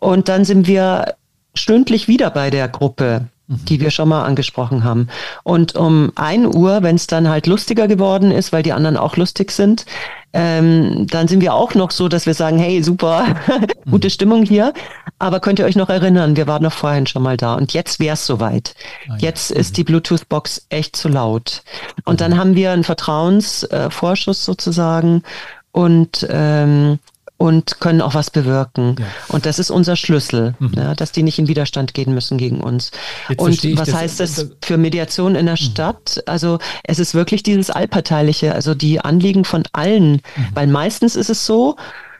[0.00, 1.14] Und dann sind wir
[1.54, 3.64] stündlich wieder bei der Gruppe mhm.
[3.66, 5.08] die wir schon mal angesprochen haben.
[5.42, 9.16] Und um ein Uhr, wenn es dann halt lustiger geworden ist, weil die anderen auch
[9.16, 9.86] lustig sind,
[10.34, 13.24] ähm, dann sind wir auch noch so, dass wir sagen, hey, super,
[13.90, 14.10] gute mhm.
[14.10, 14.74] Stimmung hier.
[15.20, 18.00] Aber könnt ihr euch noch erinnern, wir waren noch vorhin schon mal da und jetzt
[18.00, 18.74] wäre es soweit.
[19.08, 19.56] Ah, jetzt ja.
[19.56, 19.74] ist mhm.
[19.76, 21.62] die Bluetooth-Box echt zu laut.
[22.04, 22.18] Und mhm.
[22.18, 25.22] dann haben wir einen Vertrauensvorschuss äh, sozusagen
[25.70, 26.98] und ähm,
[27.36, 28.96] und können auch was bewirken.
[28.98, 29.06] Ja.
[29.28, 30.72] Und das ist unser Schlüssel, mhm.
[30.76, 32.92] ja, dass die nicht in Widerstand gehen müssen gegen uns.
[33.28, 35.64] Jetzt und was das, heißt das für Mediation in der mhm.
[35.64, 36.22] Stadt?
[36.26, 40.20] Also es ist wirklich dieses Allparteiliche, also die Anliegen von allen, mhm.
[40.54, 41.76] weil meistens ist es so,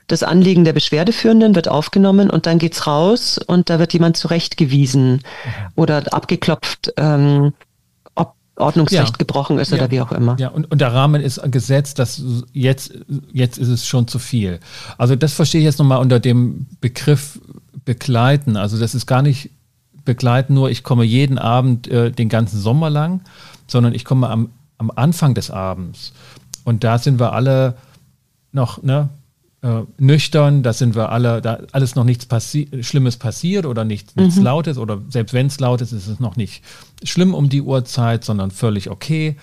[0.07, 5.12] das Anliegen der Beschwerdeführenden wird aufgenommen und dann geht's raus und da wird jemand zurechtgewiesen
[5.12, 5.20] mhm.
[5.77, 6.92] oder abgeklopft.
[6.96, 7.55] Ähm,
[8.57, 9.17] Ordnungsrecht ja.
[9.19, 9.79] gebrochen ist ja.
[9.79, 10.37] oder wie auch immer.
[10.38, 12.95] Ja, und, und der Rahmen ist gesetzt, dass jetzt,
[13.33, 14.61] jetzt ist es schon zu viel.
[14.97, 17.40] Also das verstehe ich jetzt nochmal unter dem Begriff
[17.85, 18.57] begleiten.
[18.57, 19.51] Also das ist gar nicht
[20.05, 23.23] begleiten nur, ich komme jeden Abend äh, den ganzen Sommer lang,
[23.67, 26.12] sondern ich komme am, am Anfang des Abends.
[26.64, 27.75] Und da sind wir alle
[28.53, 29.09] noch, ne,
[29.64, 34.14] äh, nüchtern, da sind wir alle, da alles noch nichts passi Schlimmes passiert oder nichts,
[34.14, 34.42] nichts mhm.
[34.42, 36.62] Lautes oder selbst wenn es laut ist, ist es noch nicht
[37.03, 39.37] schlimm um die Uhrzeit, sondern völlig okay.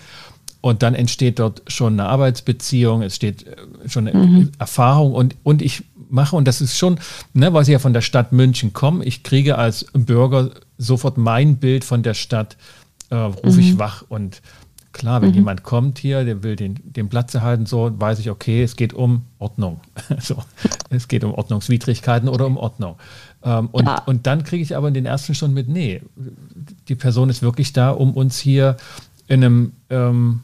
[0.60, 3.56] Und dann entsteht dort schon eine Arbeitsbeziehung, es steht äh,
[3.88, 4.52] schon eine mhm.
[4.60, 7.00] Erfahrung und, und ich mache, und das ist schon,
[7.32, 11.56] ne, weil ich ja von der Stadt München komme, ich kriege als Bürger sofort mein
[11.56, 12.56] Bild von der Stadt,
[13.10, 13.58] äh, rufe mhm.
[13.58, 14.40] ich wach und
[14.92, 15.36] Klar, wenn mhm.
[15.36, 18.92] jemand kommt hier, der will den, den Platz erhalten, so weiß ich, okay, es geht
[18.92, 19.80] um Ordnung.
[20.20, 20.36] so,
[20.90, 22.96] es geht um Ordnungswidrigkeiten oder um Ordnung.
[23.42, 24.02] Ähm, und, ja.
[24.04, 26.02] und dann kriege ich aber in den ersten Stunden mit, nee,
[26.88, 28.76] die Person ist wirklich da, um uns hier
[29.28, 30.40] in einem ähm,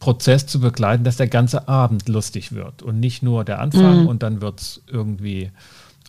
[0.00, 4.08] Prozess zu begleiten, dass der ganze Abend lustig wird und nicht nur der Anfang mhm.
[4.08, 5.50] und dann wird es irgendwie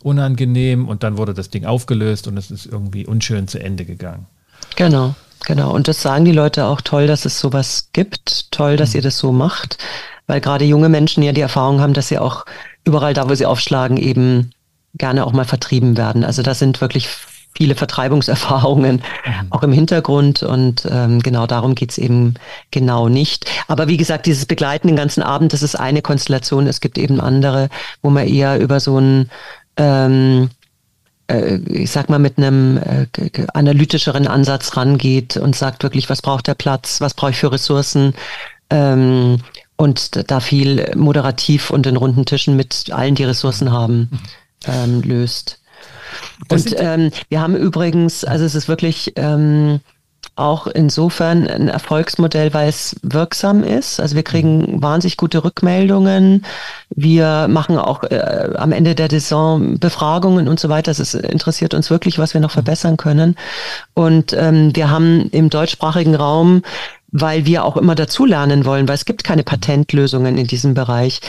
[0.02, 4.26] unangenehm und dann wurde das Ding aufgelöst und es ist irgendwie unschön zu Ende gegangen.
[4.76, 5.72] Genau, genau.
[5.72, 8.52] Und das sagen die Leute auch toll, dass es sowas gibt.
[8.52, 8.96] Toll, dass mhm.
[8.98, 9.78] ihr das so macht,
[10.28, 12.46] weil gerade junge Menschen ja die Erfahrung haben, dass sie auch
[12.84, 14.52] überall da, wo sie aufschlagen, eben
[14.94, 16.24] gerne auch mal vertrieben werden.
[16.24, 17.10] Also da sind wirklich
[17.58, 19.48] viele Vertreibungserfahrungen mhm.
[19.50, 22.36] auch im Hintergrund und ähm, genau darum geht's eben
[22.72, 23.50] genau nicht.
[23.68, 26.68] Aber wie gesagt, dieses Begleiten den ganzen Abend, das ist eine Konstellation.
[26.68, 27.70] Es gibt eben andere,
[28.02, 29.30] wo man eher über so ein
[29.78, 30.55] ähm, äh,
[31.28, 33.08] ich sag mal, mit einem äh,
[33.54, 38.14] analytischeren Ansatz rangeht und sagt wirklich, was braucht der Platz, was brauche ich für Ressourcen
[38.70, 39.40] ähm,
[39.76, 44.10] und da viel moderativ und in runden Tischen mit allen, die Ressourcen haben,
[44.68, 45.60] ähm, löst.
[46.50, 49.82] Und ähm, wir haben übrigens, also es ist wirklich ähm,
[50.36, 54.00] auch insofern ein Erfolgsmodell, weil es wirksam ist.
[54.00, 56.46] Also wir kriegen wahnsinnig gute Rückmeldungen.
[56.90, 60.92] Wir machen auch äh, am Ende der Saison Befragungen und so weiter.
[60.92, 63.38] Es interessiert uns wirklich, was wir noch verbessern können.
[63.94, 66.62] Und ähm, wir haben im deutschsprachigen Raum
[67.18, 71.22] weil wir auch immer dazulernen wollen, weil es gibt keine Patentlösungen in diesem Bereich,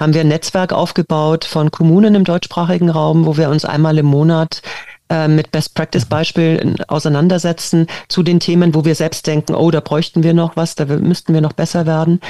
[0.00, 4.06] haben wir ein Netzwerk aufgebaut von Kommunen im deutschsprachigen Raum, wo wir uns einmal im
[4.06, 4.62] Monat
[5.10, 9.80] äh, mit Best Practice Beispielen auseinandersetzen zu den Themen, wo wir selbst denken, oh, da
[9.80, 12.20] bräuchten wir noch was, da müssten wir noch besser werden.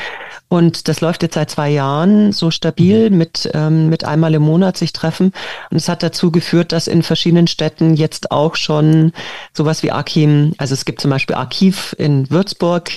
[0.49, 3.19] Und das läuft jetzt seit zwei Jahren so stabil mhm.
[3.19, 5.33] mit, ähm, mit einmal im Monat sich treffen.
[5.71, 9.13] Und es hat dazu geführt, dass in verschiedenen Städten jetzt auch schon
[9.53, 12.91] sowas wie Archim, also es gibt zum Beispiel Archiv in Würzburg,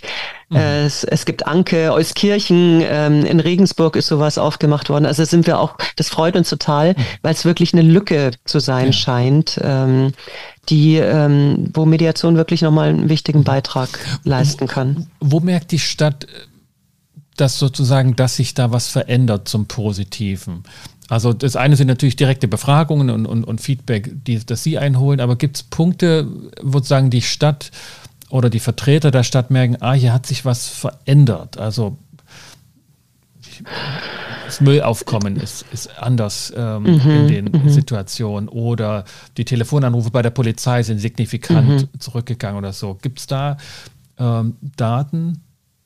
[0.51, 0.57] Mhm.
[0.57, 5.05] Es, es gibt Anke, Euskirchen, ähm, in Regensburg ist sowas aufgemacht worden.
[5.05, 6.95] Also sind wir auch, das freut uns total, mhm.
[7.21, 8.93] weil es wirklich eine Lücke zu sein ja.
[8.93, 10.13] scheint, ähm,
[10.69, 13.43] die, ähm, wo Mediation wirklich nochmal einen wichtigen.
[13.43, 13.89] Beitrag
[14.23, 15.07] leisten kann.
[15.19, 16.27] Wo, wo merkt die Stadt,
[17.37, 20.63] dass sozusagen, dass sich da was verändert zum Positiven?
[21.09, 25.19] Also das eine sind natürlich direkte Befragungen und, und, und Feedback, die, das Sie einholen,
[25.19, 26.27] aber gibt es Punkte,
[26.61, 27.71] wo sozusagen die Stadt
[28.31, 31.57] oder die Vertreter der Stadt merken, ah, hier hat sich was verändert.
[31.57, 31.97] Also
[34.45, 37.69] das Müllaufkommen ist, ist anders ähm, mhm, in den mhm.
[37.69, 39.05] Situationen oder
[39.37, 41.99] die Telefonanrufe bei der Polizei sind signifikant mhm.
[41.99, 42.97] zurückgegangen oder so.
[43.01, 43.57] Gibt es da
[44.17, 45.41] ähm, Daten?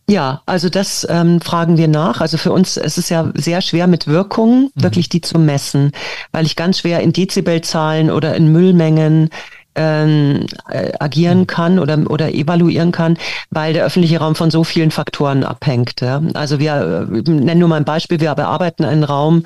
[0.07, 2.21] Ja, also das ähm, fragen wir nach.
[2.21, 4.83] Also für uns es ist ja sehr schwer mit Wirkungen, mhm.
[4.83, 5.91] wirklich die zu messen,
[6.31, 9.29] weil ich ganz schwer in Dezibelzahlen oder in Müllmengen
[9.75, 11.47] ähm, äh, agieren mhm.
[11.47, 13.17] kann oder, oder evaluieren kann,
[13.49, 16.01] weil der öffentliche Raum von so vielen Faktoren abhängt.
[16.01, 16.21] Ja.
[16.33, 19.43] Also wir äh, nennen nur mal ein Beispiel, wir bearbeiten einen Raum,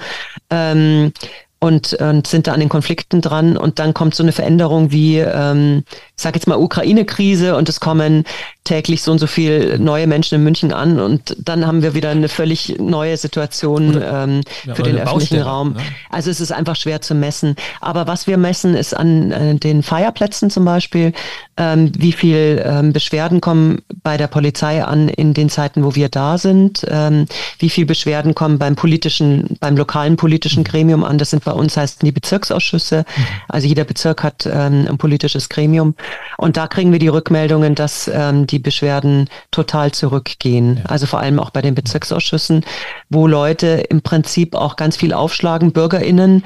[0.50, 1.13] ähm,
[1.60, 3.58] und, und sind da an den Konflikten dran.
[3.58, 5.84] Und dann kommt so eine Veränderung wie, ähm,
[6.15, 8.24] ich sage jetzt mal Ukraine-Krise und es kommen
[8.69, 12.10] täglich so und so viel neue Menschen in München an und dann haben wir wieder
[12.10, 15.74] eine völlig neue Situation oder, ähm, ja, für den öffentlichen Baustelle, Raum.
[15.74, 15.82] Ne?
[16.12, 17.56] Also es ist einfach schwer zu messen.
[17.82, 21.13] Aber was wir messen, ist an äh, den Feierplätzen zum Beispiel,
[21.58, 26.10] ähm, wie viel ähm, Beschwerden kommen bei der Polizei an in den Zeiten, wo wir
[26.10, 27.26] da sind, ähm,
[27.58, 30.65] wie viel Beschwerden kommen beim politischen, beim lokalen politischen mhm.
[30.65, 31.17] Gremium an.
[31.17, 33.00] Das sind bei uns heißen die Bezirksausschüsse.
[33.00, 33.24] Mhm.
[33.48, 35.96] Also jeder Bezirk hat ähm, ein politisches Gremium.
[36.38, 40.82] Und da kriegen wir die Rückmeldungen, dass ähm, die Beschwerden total zurückgehen.
[40.88, 42.64] Also vor allem auch bei den Bezirksausschüssen,
[43.10, 46.44] wo Leute im Prinzip auch ganz viel aufschlagen, BürgerInnen,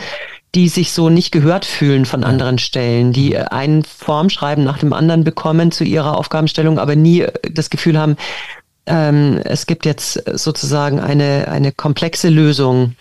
[0.55, 3.45] die sich so nicht gehört fühlen von anderen Stellen, die mhm.
[3.49, 8.15] ein Formschreiben nach dem anderen bekommen zu ihrer Aufgabenstellung, aber nie das Gefühl haben,
[8.85, 12.95] ähm, es gibt jetzt sozusagen eine, eine komplexe Lösung.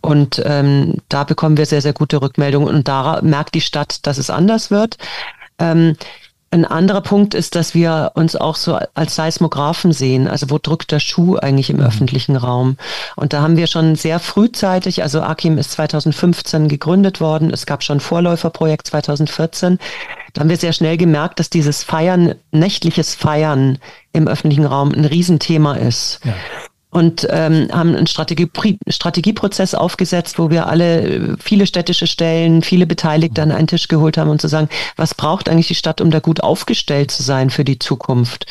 [0.00, 2.68] Und ähm, da bekommen wir sehr, sehr gute Rückmeldungen.
[2.68, 4.98] Und da merkt die Stadt, dass es anders wird.
[5.58, 5.96] Ähm,
[6.52, 10.28] ein anderer Punkt ist, dass wir uns auch so als Seismographen sehen.
[10.28, 11.86] Also wo drückt der Schuh eigentlich im mhm.
[11.86, 12.76] öffentlichen Raum?
[13.16, 17.50] Und da haben wir schon sehr frühzeitig, also Akim ist 2015 gegründet worden.
[17.50, 19.78] Es gab schon Vorläuferprojekt 2014.
[20.32, 23.78] Da haben wir sehr schnell gemerkt, dass dieses Feiern, nächtliches Feiern
[24.12, 26.20] im öffentlichen Raum ein Riesenthema ist.
[26.24, 26.34] Ja.
[26.90, 28.50] Und ähm, haben einen Strategie,
[28.86, 34.28] Strategieprozess aufgesetzt, wo wir alle, viele städtische Stellen, viele Beteiligte an einen Tisch geholt haben
[34.28, 37.64] und zu sagen, was braucht eigentlich die Stadt, um da gut aufgestellt zu sein für
[37.64, 38.44] die Zukunft?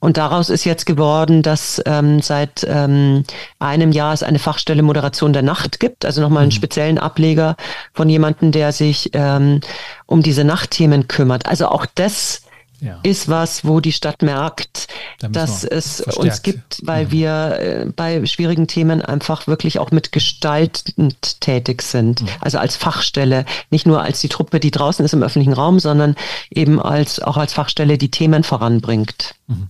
[0.00, 3.24] Und daraus ist jetzt geworden, dass ähm, seit ähm,
[3.58, 6.56] einem Jahr es eine Fachstelle Moderation der Nacht gibt, also nochmal einen mhm.
[6.56, 7.56] speziellen Ableger
[7.92, 9.60] von jemandem, der sich ähm,
[10.06, 11.46] um diese Nachtthemen kümmert.
[11.46, 12.42] Also auch das
[12.80, 12.98] ja.
[13.02, 17.10] ist was, wo die Stadt merkt, da dass es uns gibt, weil mhm.
[17.10, 22.22] wir äh, bei schwierigen Themen einfach wirklich auch mit gestaltend tätig sind.
[22.22, 22.28] Mhm.
[22.40, 26.16] Also als Fachstelle, nicht nur als die Truppe, die draußen ist im öffentlichen Raum, sondern
[26.50, 29.34] eben als auch als Fachstelle, die Themen voranbringt.
[29.46, 29.68] Mhm.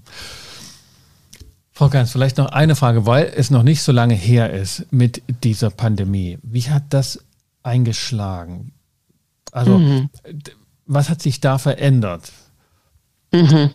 [1.73, 5.23] Frau Ganz, vielleicht noch eine Frage, weil es noch nicht so lange her ist mit
[5.45, 6.39] dieser Pandemie.
[6.43, 7.23] Wie hat das
[7.63, 8.73] eingeschlagen?
[9.53, 10.09] Also mhm.
[10.87, 12.33] was hat sich da verändert?
[13.33, 13.71] Mhm.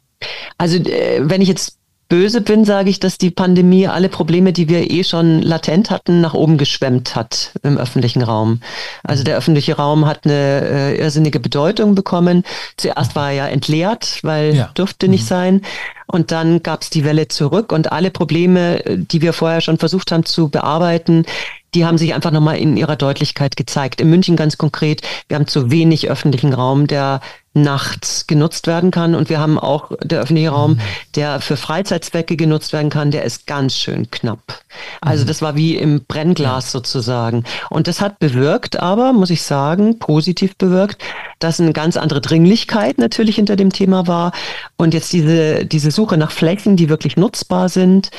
[0.58, 1.78] Also äh, wenn ich jetzt
[2.12, 6.20] böse bin, sage ich, dass die Pandemie alle Probleme, die wir eh schon latent hatten,
[6.20, 8.60] nach oben geschwemmt hat im öffentlichen Raum.
[9.02, 12.44] Also der öffentliche Raum hat eine äh, irrsinnige Bedeutung bekommen.
[12.76, 14.72] Zuerst war er ja entleert, weil ja.
[14.74, 15.28] durfte nicht mhm.
[15.28, 15.62] sein.
[16.06, 20.12] Und dann gab es die Welle zurück und alle Probleme, die wir vorher schon versucht
[20.12, 21.26] haben zu bearbeiten,
[21.74, 24.02] die haben sich einfach nochmal in ihrer Deutlichkeit gezeigt.
[24.02, 27.22] In München ganz konkret, wir haben zu wenig öffentlichen Raum, der
[27.54, 29.14] nachts genutzt werden kann.
[29.14, 30.80] Und wir haben auch der öffentliche Raum, mhm.
[31.16, 34.62] der für Freizeitzwecke genutzt werden kann, der ist ganz schön knapp.
[35.02, 35.28] Also mhm.
[35.28, 37.44] das war wie im Brennglas sozusagen.
[37.70, 41.02] Und das hat bewirkt, aber muss ich sagen, positiv bewirkt,
[41.40, 44.32] dass eine ganz andere Dringlichkeit natürlich hinter dem Thema war.
[44.78, 48.12] Und jetzt diese, diese Suche nach Flächen, die wirklich nutzbar sind,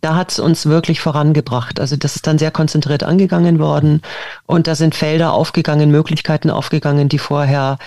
[0.00, 1.80] da hat es uns wirklich vorangebracht.
[1.80, 4.02] Also das ist dann sehr konzentriert angegangen worden
[4.46, 7.78] und da sind Felder aufgegangen, Möglichkeiten aufgegangen, die vorher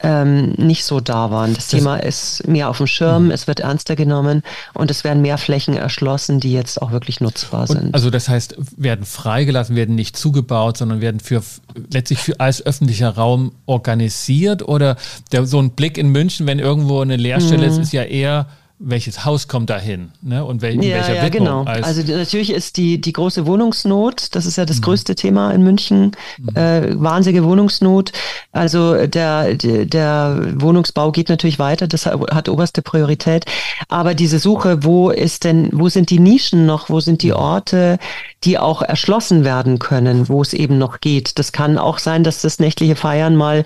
[0.00, 1.54] ähm, nicht so da waren.
[1.54, 3.30] Das, das, Thema ist mehr auf dem Schirm, mhm.
[3.32, 4.42] es wird ernster genommen
[4.72, 7.94] und es werden mehr Flächen erschlossen, die jetzt auch wirklich nutzbar sind.
[7.94, 11.42] also das heißt, werden freigelassen, werden nicht zugebaut, sondern werden für
[11.90, 14.96] letztlich für, als öffentlicher Raum organisiert oder
[15.32, 17.72] der, so ein Blick in München, wenn irgendwo eine Leerstelle mhm.
[17.72, 18.46] ist, ist ja eher
[18.80, 20.44] welches Haus kommt dahin ne?
[20.44, 21.64] und wel ja, welcher ja, Widmung.
[21.64, 21.64] Genau.
[21.64, 24.82] also natürlich ist die, die große Wohnungsnot, das ist ja das mhm.
[24.82, 26.56] größte Thema in München, mhm.
[26.56, 28.12] äh, wahnsinnige Wohnungsnot.
[28.52, 33.46] Also der, der Wohnungsbau geht natürlich weiter, das hat oberste Priorität.
[33.88, 37.36] Aber diese Suche, wo ist denn, wo sind die Nischen noch, wo sind die mhm.
[37.36, 37.98] Orte,
[38.44, 41.38] die auch erschlossen werden können, wo es eben noch geht.
[41.38, 43.64] Das kann auch sein, dass das nächtliche Feiern mal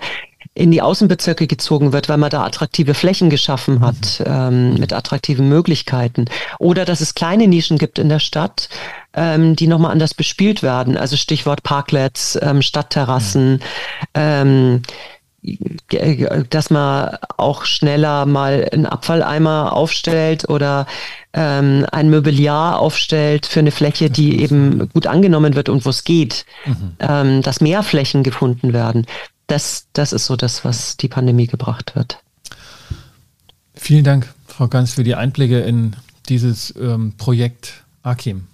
[0.55, 4.25] in die Außenbezirke gezogen wird, weil man da attraktive Flächen geschaffen hat mhm.
[4.27, 6.25] ähm, mit attraktiven Möglichkeiten.
[6.59, 8.69] Oder dass es kleine Nischen gibt in der Stadt,
[9.15, 10.95] ähm, die nochmal anders bespielt werden.
[10.95, 13.61] Also Stichwort Parklets, ähm, Stadtterrassen.
[14.15, 14.81] Mhm.
[16.51, 20.85] dass man auch schneller mal einen Abfalleimer aufstellt oder
[21.33, 26.05] ähm, ein Mobiliar aufstellt für eine Fläche, die eben gut angenommen wird und wo es
[26.05, 26.95] geht, mhm.
[26.99, 29.05] ähm, dass mehr Flächen gefunden werden
[29.47, 32.19] das, das ist so das, was die Pandemie gebracht hat.
[33.75, 35.95] Vielen Dank, Frau Ganz, für die Einblicke in
[36.29, 38.47] dieses ähm, Projekt Akim.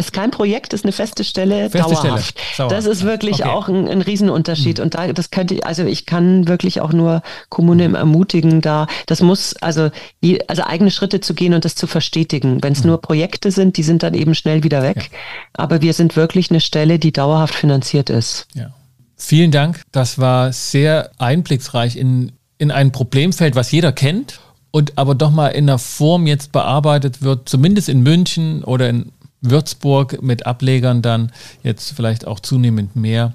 [0.00, 2.38] Ist kein Projekt, ist eine feste Stelle, feste dauerhaft.
[2.52, 2.68] Stelle.
[2.68, 3.48] Das ist wirklich okay.
[3.48, 4.78] auch ein, ein Riesenunterschied.
[4.78, 4.84] Mhm.
[4.84, 9.56] Und da, das könnte, also ich kann wirklich auch nur Kommunen ermutigen, da, das muss,
[9.56, 9.90] also,
[10.22, 12.62] die, also eigene Schritte zu gehen und das zu verstetigen.
[12.62, 12.90] Wenn es mhm.
[12.90, 15.10] nur Projekte sind, die sind dann eben schnell wieder weg.
[15.10, 15.18] Ja.
[15.54, 18.46] Aber wir sind wirklich eine Stelle, die dauerhaft finanziert ist.
[18.54, 18.72] Ja.
[19.18, 19.82] Vielen Dank.
[19.92, 24.40] Das war sehr einblicksreich in, in ein Problemfeld, was jeder kennt
[24.70, 29.12] und aber doch mal in einer Form jetzt bearbeitet wird, zumindest in München oder in
[29.40, 33.34] Würzburg mit Ablegern dann jetzt vielleicht auch zunehmend mehr,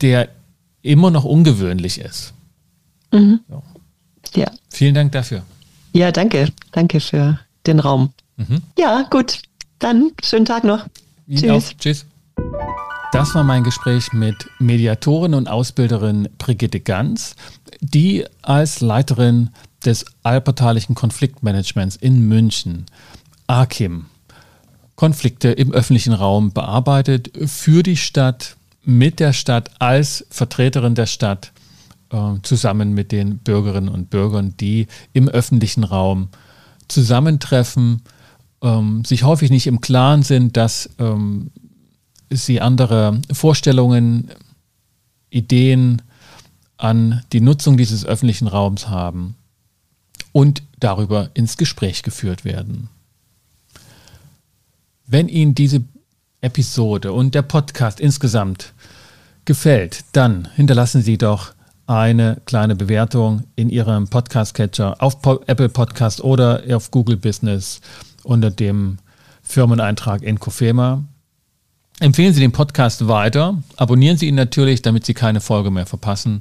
[0.00, 0.28] der
[0.82, 2.32] immer noch ungewöhnlich ist.
[3.12, 3.40] Mhm.
[3.48, 3.62] So.
[4.34, 4.50] Ja.
[4.70, 5.42] Vielen Dank dafür.
[5.92, 6.48] Ja, danke.
[6.72, 8.12] Danke für den Raum.
[8.36, 8.62] Mhm.
[8.78, 9.42] Ja, gut.
[9.78, 10.86] Dann schönen Tag noch.
[11.26, 11.50] Ihnen Tschüss.
[11.50, 11.78] Auch.
[11.78, 12.06] Tschüss.
[13.14, 17.36] Das war mein Gespräch mit Mediatorin und Ausbilderin Brigitte Ganz,
[17.80, 19.50] die als Leiterin
[19.84, 22.86] des allparteilichen Konfliktmanagements in München,
[23.46, 24.06] AKIM,
[24.96, 31.52] Konflikte im öffentlichen Raum bearbeitet für die Stadt, mit der Stadt als Vertreterin der Stadt,
[32.10, 36.30] äh, zusammen mit den Bürgerinnen und Bürgern, die im öffentlichen Raum
[36.88, 38.02] zusammentreffen,
[38.60, 41.52] ähm, sich häufig nicht im Klaren sind, dass ähm,
[42.36, 44.30] sie andere Vorstellungen,
[45.30, 46.02] Ideen
[46.76, 49.36] an die Nutzung dieses öffentlichen Raums haben
[50.32, 52.88] und darüber ins Gespräch geführt werden.
[55.06, 55.82] Wenn Ihnen diese
[56.40, 58.72] Episode und der Podcast insgesamt
[59.44, 61.52] gefällt, dann hinterlassen Sie doch
[61.86, 67.80] eine kleine Bewertung in Ihrem Podcast-Catcher auf Apple Podcast oder auf Google Business
[68.22, 68.98] unter dem
[69.42, 71.04] Firmeneintrag Encofema.
[72.00, 76.40] Empfehlen Sie den Podcast weiter, abonnieren Sie ihn natürlich, damit Sie keine Folge mehr verpassen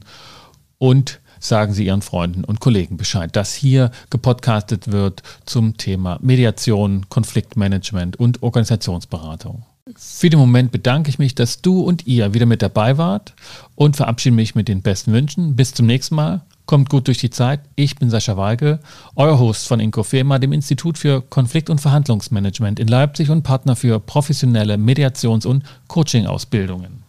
[0.79, 7.07] und sagen Sie Ihren Freunden und Kollegen Bescheid, dass hier gepodcastet wird zum Thema Mediation,
[7.09, 9.63] Konfliktmanagement und Organisationsberatung.
[9.95, 13.35] Für den Moment bedanke ich mich, dass du und ihr wieder mit dabei wart
[13.75, 15.55] und verabschiede mich mit den besten Wünschen.
[15.55, 16.41] Bis zum nächsten Mal.
[16.65, 17.59] Kommt gut durch die Zeit.
[17.75, 18.79] Ich bin Sascha Weige,
[19.15, 23.99] euer Host von Inkofema, dem Institut für Konflikt- und Verhandlungsmanagement in Leipzig und Partner für
[23.99, 27.02] professionelle Mediations- und Coaching-Ausbildungen.